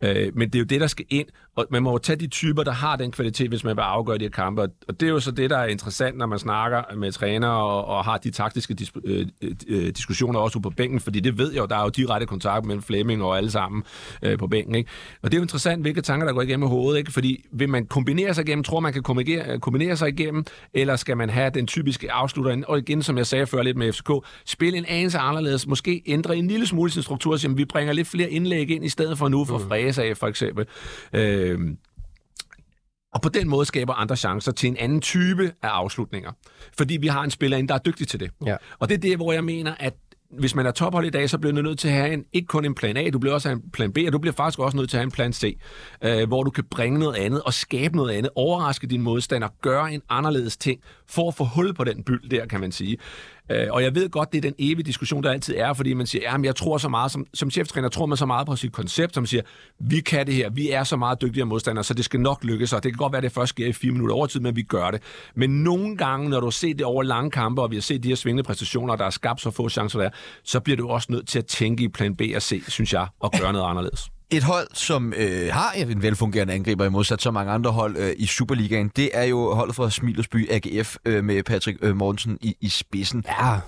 [0.00, 2.26] Øh, men det er jo det, der skal ind, og man må jo tage de
[2.26, 4.62] typer, der har den kvalitet, hvis man vil afgøre de her kampe.
[4.62, 7.84] Og det er jo så det, der er interessant, når man snakker med træner og,
[7.84, 9.26] og har de taktiske dis, øh,
[9.68, 12.26] øh, diskussioner også ude på bænken, fordi det ved jeg jo, der er jo direkte
[12.26, 13.82] kontakt mellem Flemming og alle sammen
[14.22, 14.74] øh, på bænken.
[14.74, 14.90] Ikke?
[15.22, 16.98] Og det er jo interessant, hvilke tanker, der går igennem hovedet.
[16.98, 17.12] Ikke?
[17.12, 20.44] Fordi vil man kombinere sig igennem, tror man kan kombinere, kombinere sig igennem,
[20.74, 22.62] eller skal man have den typiske afslutter?
[22.68, 24.10] Og igen, som jeg sagde før lidt med FCK,
[24.46, 28.08] spille en anelse anderledes, måske ændre en lille smule sin struktur, så vi bringer lidt
[28.08, 29.68] flere indlæg ind, i stedet for nu for mm.
[29.68, 30.66] fræse af, for eksempel.
[31.12, 31.58] Øh,
[33.14, 36.32] og på den måde skaber andre chancer til en anden type af afslutninger.
[36.78, 38.30] Fordi vi har en spiller ind, der er dygtig til det.
[38.46, 38.56] Ja.
[38.78, 39.94] Og det er det, hvor jeg mener, at
[40.38, 42.46] hvis man er tophold i dag, så bliver du nødt til at have en, ikke
[42.46, 44.76] kun en plan A, du bliver også en plan B, og du bliver faktisk også
[44.76, 45.58] nødt til at have en plan C,
[46.04, 49.92] øh, hvor du kan bringe noget andet og skabe noget andet, overraske din modstander, gøre
[49.92, 50.80] en anderledes ting,
[51.10, 52.96] for at få hul på den byld der, kan man sige.
[53.50, 56.06] Øh, og jeg ved godt, det er den evige diskussion, der altid er, fordi man
[56.06, 58.72] siger, at jeg tror så meget, som, som cheftræner tror man så meget på sit
[58.72, 59.42] koncept, som siger,
[59.78, 62.72] vi kan det her, vi er så meget dygtigere modstandere, så det skal nok lykkes,
[62.72, 64.62] og det kan godt være, at det først sker i fire minutter overtid, men vi
[64.62, 65.02] gør det.
[65.34, 68.02] Men nogle gange, når du har set det over lange kampe, og vi har set
[68.02, 70.10] de her svingende præstationer, der er skabt så få chancer der,
[70.44, 73.06] så bliver du også nødt til at tænke i plan B og C, synes jeg,
[73.20, 74.19] og gøre noget anderledes.
[74.32, 78.12] Et hold, som øh, har en velfungerende angriber i modsat så mange andre hold øh,
[78.18, 82.56] i Superligaen, det er jo holdet fra Smilersby AGF øh, med Patrick øh, Mortensen i,
[82.60, 83.24] i spidsen.
[83.28, 83.58] Ja.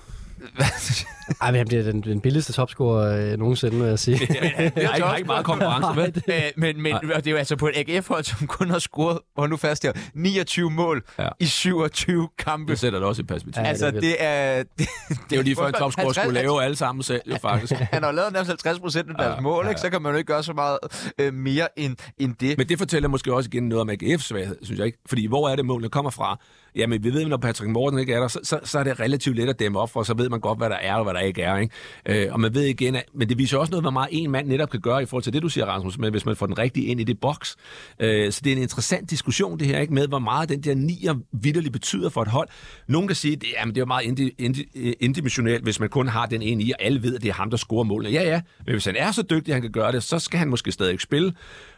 [1.41, 4.17] Ej, men han bliver den, den billigste topscorer øh, nogensinde, vil jeg sige.
[4.27, 6.35] Der er ikke, ikke meget konkurrence med.
[6.35, 9.19] Øh, men, men og det er jo altså på et AGF-hold, som kun har scoret,
[9.33, 11.23] hvor nu fast her, 29 mål Ja.
[11.23, 11.29] ja.
[11.39, 12.71] i 27 kampe.
[12.71, 13.59] Det sætter det også i perspektiv.
[13.61, 14.63] Ja, Ja, altså, det er det er...
[14.79, 14.87] Det,
[15.29, 17.73] det er jo lige før en topscorer skulle lave alle sammen selv, jo faktisk.
[17.73, 19.81] Han har lavet nærmest 50 procent af deres Ja, mål, ja, ikke?
[19.81, 20.77] så kan man jo ikke gøre så meget
[21.19, 22.57] øh, mere end, end det.
[22.57, 24.97] Men det fortæller måske også igen noget om AGF's svaghed, synes jeg ikke.
[25.05, 26.39] Fordi hvor er det målene kommer fra?
[26.75, 29.35] Jamen, vi ved, når Patrick Morten ikke er der, så, så, så er det relativt
[29.37, 31.19] let at dæmme op for, så ved man godt, hvad der er og hvad der
[31.19, 31.57] ikke er.
[31.57, 32.25] Ikke?
[32.25, 34.47] Øh, og man ved igen, at, men det viser også noget, hvor meget en mand
[34.47, 36.57] netop kan gøre i forhold til det, du siger, Rasmus, med, hvis man får den
[36.57, 37.55] rigtige ind i det boks.
[37.99, 40.75] Øh, så det er en interessant diskussion, det her, ikke med, hvor meget den der
[40.75, 42.47] nier vidderligt betyder for et hold.
[42.87, 46.07] Nogen kan sige, at det, jamen, det er meget indi, indi, indimensionelt, hvis man kun
[46.07, 48.13] har den ene i, og alle ved, at det er ham, der scorer målene.
[48.13, 50.39] Ja, ja, men hvis han er så dygtig, at han kan gøre det, så skal
[50.39, 51.33] han måske stadig spille.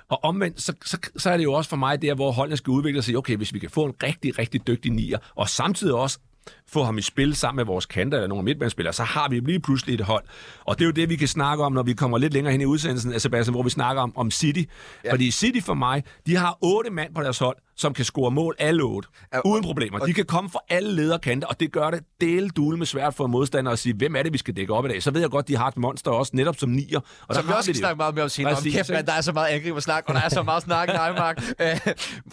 [0.09, 2.71] Og omvendt, så, så, så er det jo også for mig der, hvor holdene skal
[2.71, 3.17] udvikle sig.
[3.17, 6.19] Okay, hvis vi kan få en rigtig, rigtig dygtig nier, og samtidig også
[6.67, 9.59] få ham i spil sammen med vores kanter eller nogle midtbanespillere, så har vi lige
[9.59, 10.23] pludselig et hold.
[10.65, 12.61] Og det er jo det, vi kan snakke om, når vi kommer lidt længere hen
[12.61, 14.63] i udsendelsen af Sebastian, hvor vi snakker om, om City.
[15.05, 15.11] Ja.
[15.11, 18.55] Fordi City for mig, de har otte mand på deres hold, som kan score mål
[18.59, 19.99] alle otte, Ja, uden problemer.
[19.99, 23.27] De kan komme fra alle lederkanter, og det gør det dele dule med svært for
[23.27, 25.03] modstandere at sige, hvem er det, vi skal dække op i dag?
[25.03, 26.99] Så ved jeg godt, de har et monster også, netop som nier.
[27.27, 28.55] Og Som der vi også skal snakke meget mere om senere.
[28.55, 30.89] Om kæft, man, der er så meget angriber snak, og der er så meget snak
[30.89, 31.41] i dig, Mark.
[31.61, 31.79] Øh,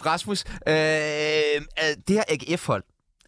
[0.05, 2.83] Rasmus, øh, øh, det her AGF-hold,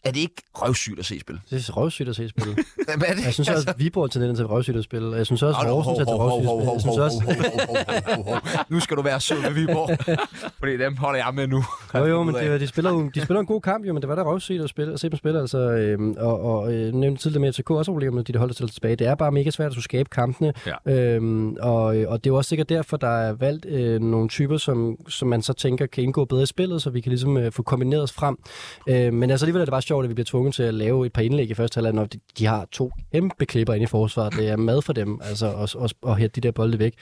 [0.06, 1.42] er det ikke røvsygt at se spille?
[1.50, 2.56] Det er røvsygt at se spille.
[2.98, 3.26] Hvad er det?
[3.26, 5.16] Jeg synes også, at Viborg har tendens til røvsygt at spille.
[5.18, 6.72] Jeg synes også, at Horsens er til røvsygt at spille.
[6.74, 8.66] Jeg synes også.
[8.70, 10.18] Nu skal du være sød med Viborg.
[10.60, 11.64] Fordi dem holder jeg med nu.
[11.94, 14.10] Jo, jo, men det, de, spiller jo, de spiller en god kamp, jo, men det
[14.10, 15.40] var da røvsygt at, spille, at se dem spille.
[15.40, 18.70] Altså, øhm, og, og øh, nævnte tidligere med, FCK også problemer med, de holder sig
[18.70, 18.96] tilbage.
[18.96, 20.54] Det er bare mega svært at skulle skabe kampene.
[20.86, 20.94] Ja.
[20.94, 24.30] Øhm, og, øh, og det er jo også sikkert derfor, der er valgt øh, nogle
[24.30, 27.38] typer, som, som man så tænker kan indgå bedre i spillet, så vi kan ligesom
[27.38, 28.38] øh, få kombineret os frem.
[28.90, 31.06] Øh, men altså alligevel er det bare sjovt, at vi bliver tvunget til at lave
[31.06, 33.88] et par indlæg i første halvleg, når de, de har to kæmpe klipper inde i
[33.88, 34.34] forsvaret.
[34.34, 36.94] Det er mad for dem, altså at, at, at hætte de der bolde væk.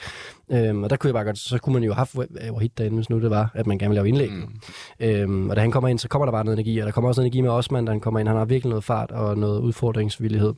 [0.53, 2.15] Øhm, og der kunne jeg bare godt, så kunne man jo have haft
[2.51, 4.31] Wahid derinde, hvis nu det var, at man gerne ville lave indlæg.
[4.31, 4.59] Mm.
[4.99, 7.07] Øhm, og da han kommer ind, så kommer der bare noget energi, og der kommer
[7.07, 8.27] også noget energi med Osman, da han kommer ind.
[8.27, 10.53] Han har virkelig noget fart og noget udfordringsvillighed.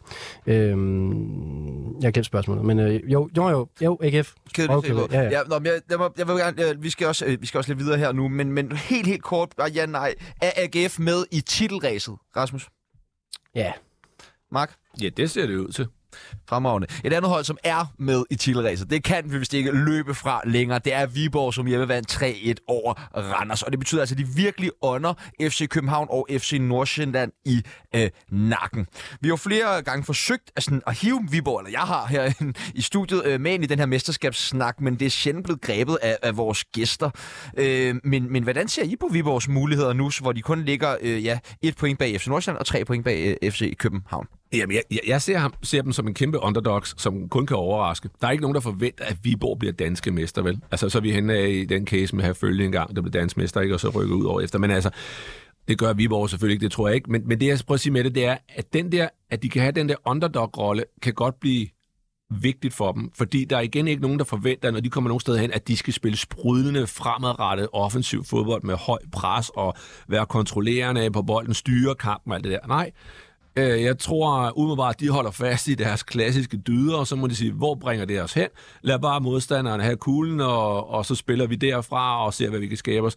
[0.48, 4.34] Øhm, jeg har glemt spørgsmålet, men øh, jo, jo, jo, jo, AGF.
[4.54, 5.38] Kedeligt Okay, okay, ja, ja, ja.
[5.38, 5.44] ja.
[5.44, 7.58] Nå, men jeg, jeg, må, jeg vil gerne, jeg, vi, skal også, øh, vi skal
[7.58, 10.16] også lidt videre her nu, men, men helt, helt kort, bare ja, nej.
[10.42, 12.70] Er AGF med i titelræset, Rasmus?
[13.56, 13.72] Ja,
[14.52, 14.76] Mark?
[15.02, 15.88] Ja, det ser det ud til.
[16.50, 16.88] Fremragende.
[17.04, 20.42] Et andet hold, som er med i titelræset, det kan vi vist ikke løbe fra
[20.46, 20.80] længere.
[20.80, 23.64] Det er Viborg, som hjemme vandt 3-1 over Randers.
[23.64, 27.62] Og det betyder altså, at de virkelig ånder FC København og FC Nordsjælland i
[27.96, 28.88] øh, nakken.
[29.22, 32.32] Vi har jo flere gange forsøgt at, sådan, at hive Viborg, eller jeg har her
[32.74, 35.98] i studiet, øh, med ind i den her mesterskabssnak, men det er sjældent blevet grebet
[36.02, 37.10] af, af vores gæster.
[37.58, 41.26] Øh, men, men hvordan ser I på Viborgs muligheder nu, hvor de kun ligger øh,
[41.26, 44.28] ja, et point bag FC Nordsjælland og tre point bag øh, FC København?
[44.54, 47.58] Jamen, jeg, jeg, jeg ser, ham, ser dem som en kæmpe underdogs, som kun kan
[47.58, 48.10] overraske.
[48.22, 50.60] Der er ikke nogen, der forventer, at Viborg bliver danske mester, vel?
[50.72, 52.96] Altså, så er vi henne af i den case med at have følge en gang,
[52.96, 53.74] der blev dansk mester, ikke?
[53.74, 54.60] Og så rykker ud over efter.
[54.60, 54.90] Men altså,
[55.68, 57.12] det gør Viborg selvfølgelig ikke, det tror jeg ikke.
[57.12, 59.44] Men, men det, jeg prøver at sige med det, det er, at, den der, at
[59.44, 61.68] de kan have den der underdog-rolle, kan godt blive
[62.30, 65.20] vigtigt for dem, fordi der er igen ikke nogen, der forventer, når de kommer nogen
[65.20, 69.74] steder hen, at de skal spille sprudlende, fremadrettet, offensiv fodbold med høj pres og
[70.08, 72.68] være kontrollerende på bolden, styre kampen og alt det der.
[72.68, 72.92] Nej,
[73.58, 77.28] Øh, Jeg tror umiddelbart, at de holder fast i deres klassiske dyder, og så må
[77.28, 78.48] de sige, hvor bringer det os hen?
[78.82, 82.68] Lad bare modstanderen have kuglen, og, og så spiller vi derfra og ser, hvad vi
[82.68, 83.16] kan skabe os.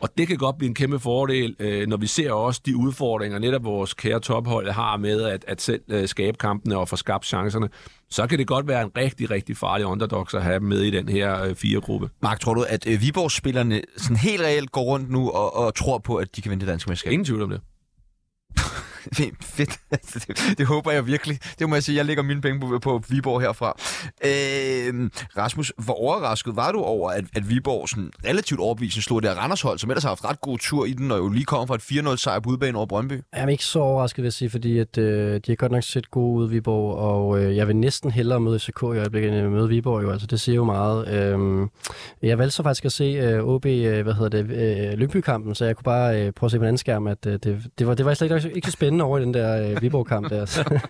[0.00, 3.38] Og det kan godt blive en kæmpe fordel, øh, når vi ser også de udfordringer,
[3.38, 7.26] netop vores kære tophold har med at, at selv øh, skabe kampene og få skabt
[7.26, 7.68] chancerne.
[8.10, 11.08] Så kan det godt være en rigtig, rigtig farlig underdogs at have med i den
[11.08, 12.08] her øh, fire gruppe.
[12.22, 16.16] Mark, tror du, at Viborg-spillerne sådan helt reelt går rundt nu og, og tror på,
[16.16, 17.12] at de kan vinde det danske mesterskab?
[17.12, 17.60] Ingen tvivl om det.
[19.42, 19.80] Fedt.
[19.90, 21.38] det, det håber jeg virkelig.
[21.58, 21.96] Det må jeg sige.
[21.96, 23.68] Jeg lægger mine penge på, på Viborg herfra.
[24.24, 29.30] Øh, Rasmus, hvor overrasket var du over, at, at Viborg sådan relativt overbevisende slog det
[29.30, 31.68] her Randershold, som ellers har haft ret god tur i den, og jo lige kom
[31.68, 33.12] fra et 4-0 sejr på udebane over Brøndby?
[33.12, 35.82] Jeg er ikke så overrasket, vil jeg sige, fordi at, øh, de har godt nok
[35.82, 39.38] set gode ud, Viborg, og øh, jeg vil næsten hellere møde FCK i øjeblikket, end
[39.38, 40.10] at møde Viborg, jo.
[40.10, 41.08] Altså, det siger jo meget.
[41.08, 41.68] Øh,
[42.22, 44.50] jeg valgte så faktisk at se øh, OB, øh, hvad hedder det,
[44.92, 47.26] øh, Lyngby-kampen, så jeg kunne bare øh, prøve at se på en anden skærm, at
[47.26, 49.34] øh, det, det, var, det var slet ikke, ikke så spændende, spændende over i den
[49.34, 50.46] der øh, Viborg-kamp der.
[50.46, 50.60] Så.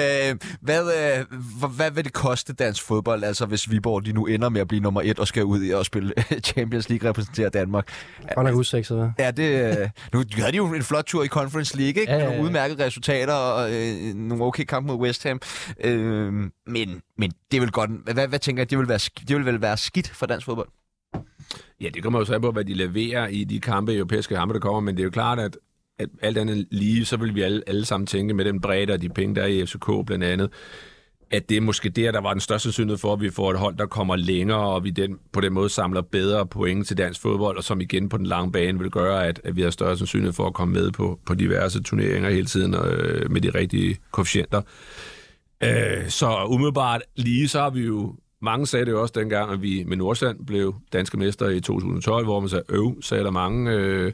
[0.00, 1.26] øh, hvad, øh,
[1.58, 4.68] hvad, hvad vil det koste dansk fodbold, altså hvis Viborg de nu ender med at
[4.68, 6.12] blive nummer et og skal ud i at spille
[6.50, 7.88] Champions League repræsentere Danmark?
[8.34, 9.10] Godt nok usikset, hvad?
[9.18, 12.12] Ja, det, øh, nu havde de jo en flot tur i Conference League, ikke?
[12.12, 12.30] Ja, ja, ja.
[12.30, 15.40] Nogle udmærkede resultater og øh, nogle okay kampe mod West Ham.
[15.84, 16.32] Øh,
[16.66, 17.90] men, men det vil godt...
[17.90, 20.68] Hvad, hvad tænker jeg, det vil, være, det vil vel være skidt for dansk fodbold?
[21.80, 24.54] Ja, det kommer jo så an på, hvad de leverer i de kampe, europæiske kampe,
[24.54, 25.56] der kommer, men det er jo klart, at,
[25.98, 29.02] at alt andet lige, så vil vi alle, alle sammen tænke med den bredde og
[29.02, 30.50] de penge, der er i FCK blandt andet,
[31.30, 33.58] at det er måske der, der var den største synlighed for, at vi får et
[33.58, 37.20] hold, der kommer længere, og vi den, på den måde samler bedre point til dansk
[37.20, 39.96] fodbold, og som igen på den lange bane vil gøre, at, at vi har større
[39.96, 43.96] sandsynlighed for at komme med på, på diverse turneringer hele tiden øh, med de rigtige
[44.10, 44.62] koefficienter.
[45.62, 49.62] Øh, så umiddelbart lige, så har vi jo mange sagde det jo også dengang, at
[49.62, 53.72] vi med Nordsjælland blev danske mester i 2012, hvor man sagde, øv, sagde der mange,
[53.72, 54.12] øh,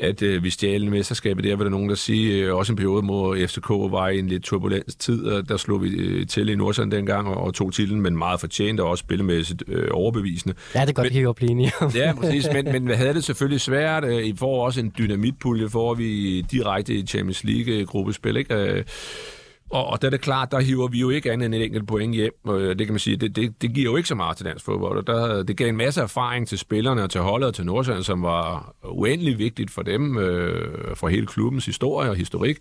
[0.00, 1.44] at øh, vi stjal mesterskabet.
[1.44, 4.26] Der var der nogen, der siger, øh, også en periode, hvor FCK var i en
[4.26, 7.72] lidt turbulent tid, og der slog vi øh, til i Nordsjælland dengang og, og tog
[7.72, 10.54] titlen, men meget fortjent og også spillemæssigt øh, overbevisende.
[10.74, 11.90] Ja, det er godt, blive enige om.
[11.94, 14.04] Ja, præcis, men, men vi havde det selvfølgelig svært.
[14.04, 18.54] Øh, I får også en dynamitpulje, får vi direkte i Champions League-gruppespil, ikke?
[18.54, 18.84] Øh,
[19.70, 21.88] og, og der er det klart, der hiver vi jo ikke andet end et enkelt
[21.88, 22.32] point hjem.
[22.48, 24.64] Øh, det kan man sige, det, det, det giver jo ikke så meget til dansk
[24.64, 24.98] fodbold.
[24.98, 28.04] Og der, det gav en masse erfaring til spillerne og til holdet og til Nordsjælland,
[28.04, 32.58] som var uendelig vigtigt for dem, øh, for hele klubbens historie og historik.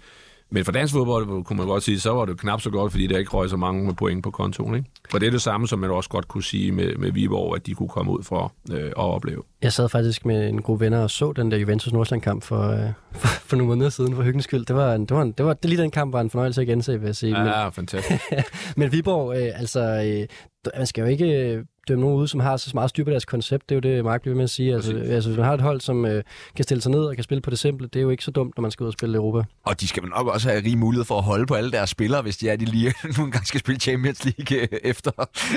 [0.55, 3.07] Men for dansk fodbold kunne man godt sige, så var det knap så godt, fordi
[3.07, 4.75] der ikke røg så mange med point på kontoen.
[4.75, 4.89] Ikke?
[5.11, 7.65] For det er det samme, som man også godt kunne sige med, med Viborg, at
[7.65, 9.43] de kunne komme ud for øh, at opleve.
[9.61, 12.71] Jeg sad faktisk med en gruppe venner og så den der Juventus Nordsjælland kamp for,
[12.71, 14.65] øh, for, for nogle måneder siden for hyggens skyld.
[14.65, 16.61] Det var, en, det var, en, det var det lige den kamp var en fornøjelse
[16.61, 17.33] at gense, vil jeg sige.
[17.33, 18.23] Men, Ja, fantastisk.
[18.77, 20.27] men Viborg, øh, altså, øh,
[20.77, 23.25] man skal jo ikke øh, dømme nogen ude, som har så meget styr på deres
[23.25, 23.69] koncept.
[23.69, 24.73] Det er jo det, Mark bliver med at sige.
[24.73, 25.09] Altså, Præcis.
[25.09, 26.23] altså, hvis man har et hold, som øh,
[26.55, 28.31] kan stille sig ned og kan spille på det simple, det er jo ikke så
[28.31, 29.47] dumt, når man skal ud og spille Europa.
[29.63, 31.89] Og de skal vel nok også have rig mulighed for at holde på alle deres
[31.89, 35.11] spillere, hvis de er de lige nogle gange skal spille Champions League øh, efter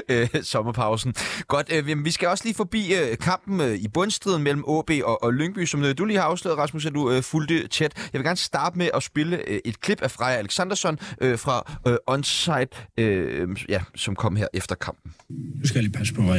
[0.08, 1.14] øh, sommerpausen.
[1.48, 4.90] Godt, øh, jamen, vi skal også lige forbi øh, kampen øh, i bundstriden mellem AB
[5.04, 7.92] og, og Lyngby, som øh, du lige har afsløret, Rasmus, at du øh, fulgte tæt.
[8.12, 11.78] Jeg vil gerne starte med at spille øh, et klip af Freja Alexandersson øh, fra
[11.86, 12.68] øh, Onsite,
[12.98, 15.12] øh, ja, som kom her efter kampen.
[15.28, 16.34] Nu skal lige passe på,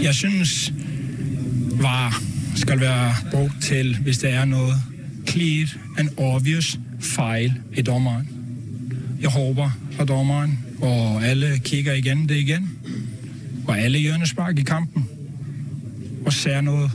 [0.00, 0.14] jeg.
[0.14, 0.72] Synes,
[1.70, 2.22] var
[2.56, 4.74] skal være brugt til, hvis der er noget
[5.28, 5.68] clear
[5.98, 8.28] and obvious fejl i dommeren.
[9.20, 12.70] Jeg håber, på dommeren og alle kigger igen det igen,
[13.66, 15.08] og alle hjørnespark i kampen,
[16.26, 16.90] og ser noget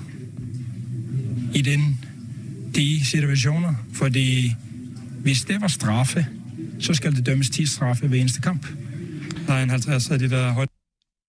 [1.53, 1.99] i den,
[2.75, 4.55] de situationer, fordi
[5.21, 6.27] hvis det var straffe,
[6.79, 8.67] så skal det dømmes 10 straffe ved eneste kamp.
[9.47, 10.69] Der er en 50 af de der højt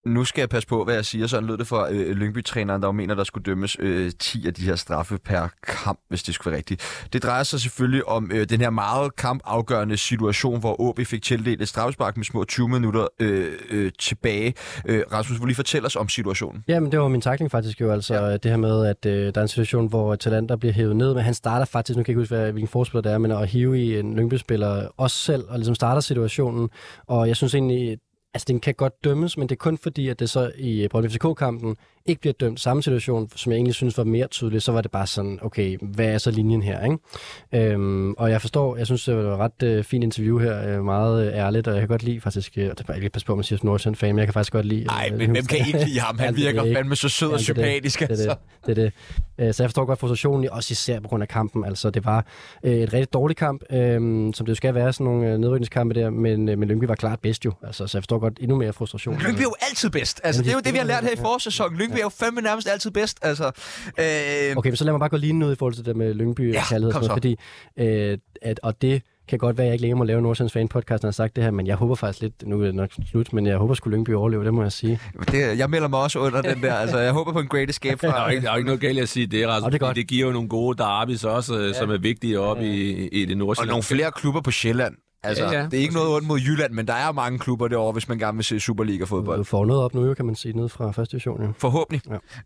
[0.05, 1.27] nu skal jeg passe på, hvad jeg siger.
[1.27, 4.53] Sådan lød det fra øh, Lyngby-træneren, der jo mener, der skulle dømmes øh, 10 af
[4.53, 6.81] de her straffe per kamp, hvis det skulle være rigtigt.
[7.13, 11.61] Det drejer sig selvfølgelig om øh, den her meget kampafgørende situation, hvor AB fik tildelt
[11.61, 14.53] et straffespark med små 20 minutter øh, øh, tilbage.
[14.85, 16.63] Øh, Rasmus, vil lige fortælle os om situationen?
[16.67, 18.37] Jamen, det var min takling faktisk jo, altså ja.
[18.37, 21.23] det her med, at øh, der er en situation, hvor Talander bliver hævet ned, men
[21.23, 23.47] han starter faktisk, nu kan jeg ikke huske, hvad- hvilken forspiller det er, men at
[23.47, 26.69] hive i en Lyngby-spiller også selv, og ligesom starter situationen,
[27.07, 27.97] og jeg synes egentlig,
[28.33, 31.11] altså den kan godt dømmes, men det er kun fordi, at det så i Brøndby
[31.11, 31.75] FCK-kampen
[32.05, 34.91] ikke bliver dømt samme situation, som jeg egentlig synes var mere tydeligt, så var det
[34.91, 37.71] bare sådan, okay, hvad er så linjen her, ikke?
[37.73, 40.85] Øhm, og jeg forstår, jeg synes, det var et ret øh, fint interview her, øh,
[40.85, 43.09] meget øh, ærligt, og jeg kan godt lide faktisk, øh, og det er bare ikke
[43.09, 44.83] passe på, at man siger Nordsjælland fan, men jeg kan faktisk godt lide...
[44.83, 46.19] Nej, øh, men hvem kan ikke lide ham?
[46.19, 47.45] Han det virker fandme så sød og det det.
[47.45, 47.99] sympatisk.
[47.99, 48.35] Det altså.
[48.65, 48.75] det.
[48.75, 48.91] det, er
[49.37, 49.47] det.
[49.47, 51.65] Øh, Så jeg forstår godt frustrationen, også især på grund af kampen.
[51.65, 52.25] Altså, det var
[52.63, 53.99] øh, et rigtig dårligt kamp, øh,
[54.33, 56.95] som det jo skal være, sådan nogle øh, nedrykningskampe der, men, øh, men Lyngby var
[56.95, 57.53] klart bedst jo.
[57.63, 59.19] Altså, så jeg forstår godt endnu mere frustration.
[59.19, 60.21] Lyngby er jo altid bedst.
[60.23, 61.77] Altså, Jamen, det er jo det- vi har lært her i forårssæsonen.
[61.77, 63.19] Lyngby er jo fandme nærmest altid bedst.
[63.21, 65.95] Altså, øh, Okay, men så lad mig bare gå lige ud i forhold til det
[65.95, 67.37] med Lyngby Ja, og kærlighed, kom og sådan noget,
[67.77, 70.53] fordi, øh, at, og det kan godt være, at jeg ikke længere må lave Nordsjællands
[70.53, 72.65] fan podcast, når jeg har sagt det her, men jeg håber faktisk lidt, nu er
[72.65, 74.99] det nok slut, men jeg håber skulle Lyngby overleve, det må jeg sige.
[75.31, 76.73] det, jeg melder mig også under den der.
[76.73, 78.23] Altså, jeg håber på en great escape Der er fra...
[78.29, 79.65] jo ikke, der er ikke noget galt at sige det, Rasmus.
[79.65, 79.95] Og det er godt.
[79.95, 81.73] det giver jo nogle gode derbys også, ja.
[81.73, 82.63] som er vigtige op ja.
[82.63, 83.67] i, i det Og nordsjællandske.
[83.69, 84.95] nogle flere klubber på Sjælland.
[85.23, 87.11] Altså, Ja, ja, ja, ja, det er ikke noget ondt mod Jylland, men der er
[87.11, 89.37] mange klubber derovre, hvis man gerne vil se Superliga-fodbold.
[89.37, 91.43] Du får noget op nu, jo, kan man sige, ned fra første division.
[91.43, 91.53] Jo.
[91.57, 92.01] Forhåbentlig.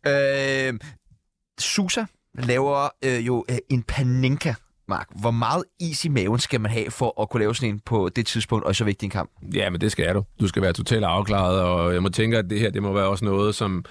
[0.05, 0.67] Ja.
[0.69, 0.73] Øh,
[1.59, 2.05] Susa
[2.39, 4.53] laver øh, jo øh, en panenka,
[4.87, 5.07] Mark.
[5.19, 8.09] Hvor meget is i maven skal man have for at kunne lave sådan en på
[8.15, 9.31] det tidspunkt, og så vigtig en kamp?
[9.53, 10.23] Ja, men det skal du.
[10.39, 13.05] Du skal være totalt afklaret, og jeg må tænke, at det her det må være
[13.07, 13.85] også noget, som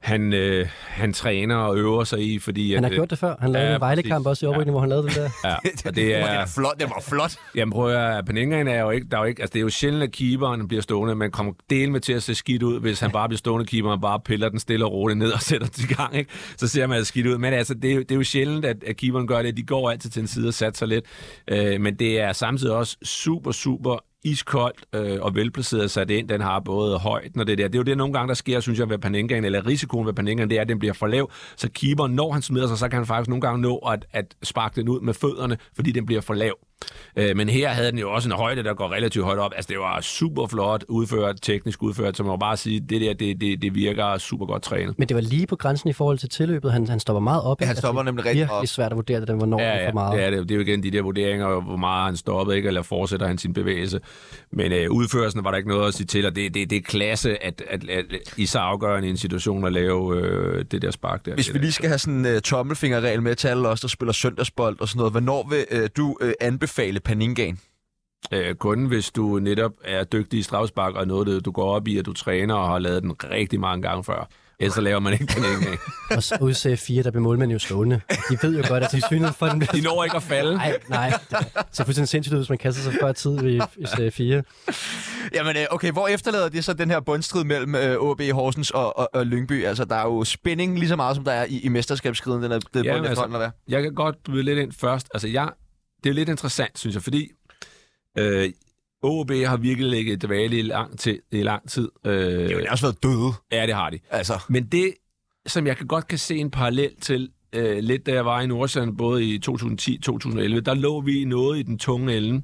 [0.00, 2.74] han, øh, han træner og øver sig i, fordi...
[2.74, 3.34] Han har at, gjort det før.
[3.40, 4.70] Han lavede Ja, en Vejle-kamp også i oprykning, ja.
[4.70, 5.30] hvor han lavede den der.
[5.44, 6.46] Ja, og det Det var er...
[6.46, 6.80] flot.
[6.80, 7.36] Det var flot.
[7.54, 9.62] Jamen prøv at høre, Paningaen er jo ikke, der er jo ikke, altså det er
[9.62, 12.80] jo sjældent, at keeperen bliver stående, men kommer del med til at se skidt ud,
[12.80, 15.40] hvis han bare bliver stående keeper, og bare piller den stille og roligt ned og
[15.50, 16.30] sætter den i gang, ikke?
[16.56, 17.38] så ser man skidt ud.
[17.38, 19.56] Men altså, det er, jo- det er jo sjældent, at, at keeperen gør det.
[19.56, 21.04] De går altid til en side og satser lidt.
[21.50, 26.28] Øh, men det er samtidig også super, super iskoldt øh, og velplaceret sat ind.
[26.28, 27.68] Den har både højden og det der.
[27.68, 30.12] Det er jo det nogle gange, der sker, synes jeg, ved Paningaen, eller risikoen ved
[30.12, 31.30] Paningaen, det er, at den bliver for lav.
[31.56, 34.34] Så keeperen, når han smider sig, så kan han faktisk nogle gange nå at, at
[34.42, 36.58] sparke den ud med fødderne, fordi den bliver for lav.
[37.16, 39.52] Øh, men her havde den jo også en højde, der går relativt højt op.
[39.56, 43.14] Altså, det var super flot udført, teknisk udført, så man må bare sige, det der,
[43.14, 44.98] det, det, det virker super godt trænet.
[44.98, 46.72] Men det var lige på grænsen i forhold til tilløbet.
[46.72, 47.60] Han, han stopper meget op.
[47.60, 48.50] Ja, han stopper det er nemlig rigtig op.
[48.50, 50.16] virkelig svært at vurdere det, hvornår Ja, det er ja, for meget.
[50.18, 50.42] det er det.
[50.42, 52.66] Det er jo igen de der vurderinger, hvor meget han stoppede, ikke?
[52.68, 54.00] eller fortsætter han sin bevægelse.
[54.50, 56.82] Men øh, udførelsen var der ikke noget at sige til, og det, det, det er
[56.82, 58.04] klasse, at, at, at,
[58.36, 61.34] i så afgørende en situation at lave øh, det der spark der.
[61.34, 63.88] Hvis Det vi lige skal have sådan en uh, tommelfingerregel med til alle os, der
[63.88, 66.67] spiller søndagsbold og sådan noget, hvornår vil uh, du uh, anbefale
[67.04, 67.58] Paningaen?
[68.32, 71.88] Øh, kun hvis du netop er dygtig i strafspark, og noget, det, du går op
[71.88, 74.28] i, at du træner og har lavet den rigtig mange gange før.
[74.60, 75.78] Ellers så laver man ikke den ikke.
[76.16, 78.00] Og så ud til fire, der bliver målmænd jo stående.
[78.30, 80.54] De ved jo godt, at de synet for den De når ikke at falde.
[80.54, 81.12] Nej, nej.
[81.30, 84.42] Det ser fuldstændig sindssygt ud, hvis man kaster sig før tid i, i serie 4.
[85.34, 89.08] Jamen, uh, okay, hvor efterlader det så den her bundstrid mellem OB Horsens og, og,
[89.12, 89.64] og Lyngby?
[89.64, 92.52] Altså, der er jo spænding lige så meget, som der er i, i mesterskabskriden, den
[92.52, 93.50] er det Ja, men altså, hvad?
[93.68, 95.08] Jeg kan godt byde lidt ind først.
[95.14, 95.48] Altså, jeg,
[96.04, 97.30] det er lidt interessant, synes jeg, fordi
[98.18, 98.50] øh,
[99.02, 101.18] OB har virkelig ligget dvale i lang tid.
[101.32, 101.88] I lang tid.
[102.06, 103.98] Øh, Det har også været døde, ja, det har de.
[104.10, 104.42] altså.
[104.48, 104.94] Men det,
[105.46, 108.46] som jeg kan godt kan se en parallel til, øh, lidt da jeg var i
[108.46, 112.42] Nordsjælland, både i 2010-2011, der lå vi noget i den tunge ende.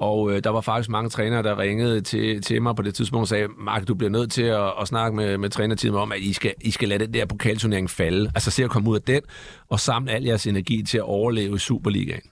[0.00, 3.22] Og øh, der var faktisk mange trænere, der ringede til, til mig på det tidspunkt
[3.22, 6.18] og sagde, Mark, du bliver nødt til at, at snakke med, med trænerteamet om, at
[6.20, 8.32] I skal, I skal lade den der pokalturnering falde.
[8.34, 9.20] Altså se at komme ud af den,
[9.68, 12.22] og samle al jeres energi til at overleve i Superligaen.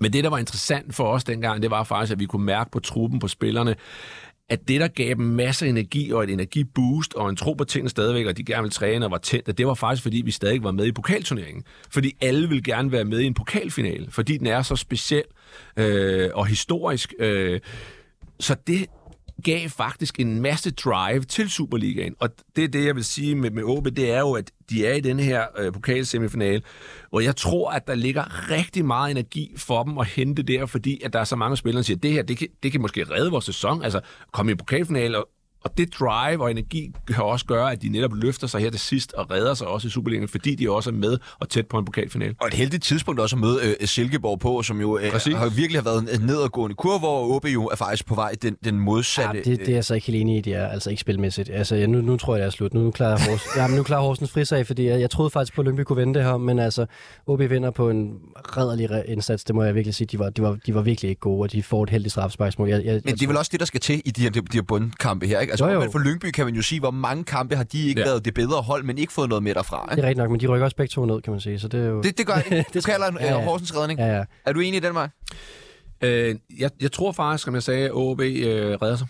[0.00, 2.70] Men det, der var interessant for os dengang, det var faktisk, at vi kunne mærke
[2.70, 3.74] på truppen, på spillerne,
[4.48, 7.64] at det, der gav dem masser af energi og et energiboost og en tro på
[7.64, 10.30] tingene stadigvæk, og de gerne ville træne og var tændt, det var faktisk, fordi vi
[10.30, 11.64] stadig var med i pokalturneringen.
[11.90, 15.22] Fordi alle vil gerne være med i en pokalfinale, fordi den er så speciel
[15.76, 17.14] øh, og historisk.
[17.18, 17.60] Øh,
[18.40, 18.86] så det
[19.40, 22.14] gav faktisk en masse drive til Superligaen.
[22.18, 24.86] Og det er det, jeg vil sige med, med OB, det er jo, at de
[24.86, 26.62] er i den her øh, pokalsemifinale,
[27.10, 31.00] hvor jeg tror, at der ligger rigtig meget energi for dem at hente der, fordi
[31.04, 32.80] at der er så mange spillere, der siger, at det her, det kan, det kan
[32.80, 34.00] måske redde vores sæson, altså
[34.32, 35.28] komme i pokalfinale, og,
[35.64, 38.80] og det drive og energi kan også gøre, at de netop løfter sig her til
[38.80, 41.78] sidst og redder sig også i Superligaen, fordi de også er med og tæt på
[41.78, 42.34] en pokalfinale.
[42.40, 45.34] Og et heldigt tidspunkt også at møde øh, Silkeborg på, som jo øh, Præcis.
[45.34, 48.56] har virkelig har været en nedadgående kurve, hvor OB jo er faktisk på vej den,
[48.64, 49.42] den modsatte.
[49.44, 51.50] Ja, det, det er jeg så ikke helt enig i, de er altså ikke spilmæssigt.
[51.52, 52.74] Altså, ja, nu, nu tror jeg, det er slut.
[52.74, 55.54] Nu, nu klarer Hors, ja, men nu klarer Horsens frisag, fordi jeg, jeg troede faktisk
[55.54, 56.86] på, at Lyngby kunne vinde det her, men altså,
[57.26, 60.06] OB vinder på en redderlig re- indsats, det må jeg virkelig sige.
[60.06, 62.68] De var, de var, de var virkelig ikke gode, og de får et heldigt straffesparksmål.
[62.68, 64.40] Jeg, jeg, Men det er vel også det, der skal til i de her, de
[64.52, 65.49] her bundkampe her, ikke?
[65.50, 65.90] Altså, Jo, jo.
[65.90, 68.06] for Lyngby kan man jo sige, hvor mange kampe har de ikke Ja.
[68.06, 70.02] været det bedre hold, men ikke fået noget med derfra, Det ikke?
[70.02, 71.58] er rigtigt nok, men de rykker også begge to ned, kan man sige.
[71.60, 72.02] Så det er jo...
[72.02, 72.50] Det, det gør det.
[72.74, 73.44] Du Det- kalder en ja, ja.
[73.44, 74.00] Horsens redning.
[74.00, 74.24] Ja, ja.
[74.46, 75.10] Er du enig i den, Mark?
[76.02, 78.26] Øh, jeg, jeg tror faktisk, som jeg sagde, at OB øh,
[78.82, 79.06] redder sig.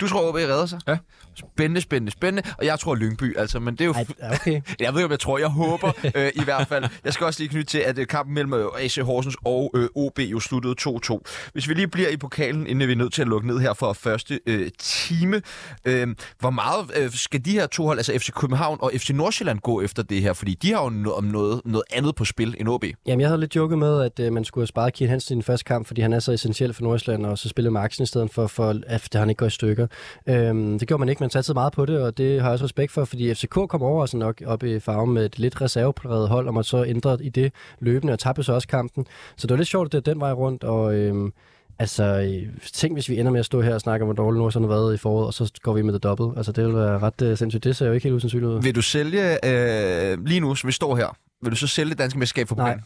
[0.00, 0.80] Du tror, OB redder sig?
[0.88, 0.96] Ja.
[1.34, 2.50] Spændende, spændende, spændende.
[2.58, 3.92] Og jeg tror Lyngby, altså, men det er jo...
[3.92, 4.04] Ej,
[4.34, 4.60] okay.
[4.80, 6.84] Jeg ved ikke, om jeg tror, jeg håber øh, i hvert fald.
[7.04, 9.88] Jeg skal også lige knytte til, at øh, kampen mellem øh, AC Horsens og øh,
[9.94, 11.50] OB jo sluttede 2-2.
[11.52, 13.72] Hvis vi lige bliver i pokalen, inden vi er nødt til at lukke ned her
[13.72, 15.42] for første øh, time.
[15.84, 16.08] Øh,
[16.40, 19.80] hvor meget øh, skal de her to hold, altså FC København og FC Nordsjælland, gå
[19.80, 20.32] efter det her?
[20.32, 22.84] Fordi de har jo noget, om noget, noget andet på spil end OB.
[23.06, 25.34] Jamen, jeg havde lidt joket med, at øh, man skulle have sparet Kian Hansen i
[25.34, 28.06] den første kamp, fordi han er så essentiel for Nordsjælland, og så spille Maxen i
[28.06, 29.86] stedet for, for at han ikke går i stykker.
[30.28, 32.64] Øhm, det gjorde man ikke, man satte meget på det, og det har jeg også
[32.64, 36.28] respekt for, fordi FCK kom over sådan nok op i farven med et lidt reservepræget
[36.28, 39.06] hold, og man så ændret i det løbende, og tabte så også kampen.
[39.36, 41.32] Så det var lidt sjovt, at det den vej rundt, og øhm,
[41.78, 44.38] altså, øh, tænk hvis vi ender med at stå her og snakke om, hvor dårligt
[44.38, 46.36] Nordsjælland har været i foråret, og så går vi med det dobbelt.
[46.36, 47.64] Altså, det vil være ret øh, sindssygt.
[47.64, 48.62] Det ser jo ikke helt usandsynligt ud.
[48.62, 51.98] Vil du sælge, øh, lige nu, som vi står her, vil du så sælge det
[51.98, 52.78] danske mesterskab for Nej.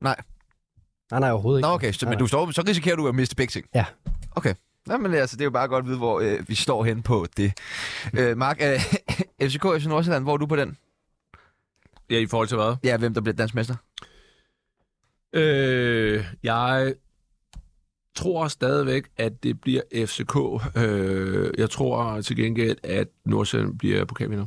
[0.00, 0.16] Nej.
[1.10, 1.68] Nej, nej, overhovedet ikke.
[1.68, 2.20] Nå, okay, så, Nej, men nej.
[2.20, 3.66] du står, så risikerer du at miste begge ting?
[3.74, 3.84] Ja.
[4.36, 4.54] Okay.
[4.86, 7.02] Nå, men altså, det er jo bare godt at vide, hvor øh, vi står hen
[7.02, 7.52] på det.
[8.18, 8.80] Øh, Mark, øh,
[9.48, 10.76] FCK FC Nordsjælland, hvor er du på den?
[12.10, 12.76] Ja, i forhold til hvad?
[12.84, 13.74] Ja, hvem der bliver dansk mester?
[15.32, 16.94] Øh, jeg
[18.14, 20.36] tror stadigvæk, at det bliver FCK.
[20.76, 24.46] Øh, jeg tror til gengæld, at Nordsjælland bliver pokalvinder.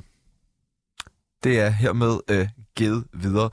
[1.43, 3.49] Det er hermed øh, givet videre.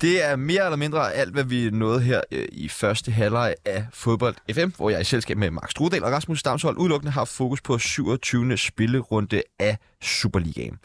[0.00, 3.86] Det er mere eller mindre alt, hvad vi nåede her øh, i første halvleg af
[3.92, 7.60] Fodbold FM, hvor jeg i selskab med Max Strudel og Rasmus Stamshold udelukkende har fokus
[7.60, 8.56] på 27.
[8.56, 10.78] spillerunde af Superligaen.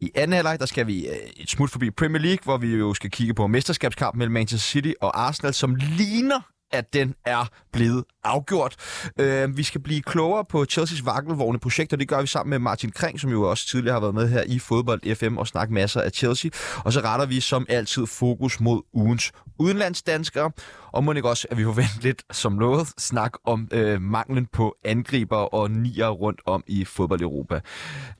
[0.00, 2.94] I anden halvleg, der skal vi øh, et smut forbi Premier League, hvor vi jo
[2.94, 6.40] skal kigge på mesterskabskamp mellem Manchester City og Arsenal, som ligner
[6.74, 8.76] at den er blevet afgjort.
[9.20, 12.58] Øh, vi skal blive klogere på Chelsea's vakkelvogne projekt, og det gør vi sammen med
[12.58, 15.74] Martin Kring, som jo også tidligere har været med her i Fodbold FM og snakket
[15.74, 16.50] masser af Chelsea.
[16.84, 20.50] Og så retter vi som altid fokus mod ugens udenlandsdanskere,
[20.92, 24.76] og må ikke også, at vi forventer lidt som lovet snak om øh, manglen på
[24.84, 27.60] angriber og nier rundt om i fodbold Europa.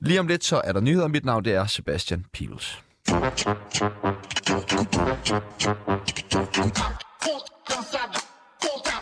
[0.01, 1.07] Lige om lidt så er der nyheder.
[1.07, 2.81] Mit navn det er Sebastian Pibels.
[7.67, 8.94] Don't stop Full.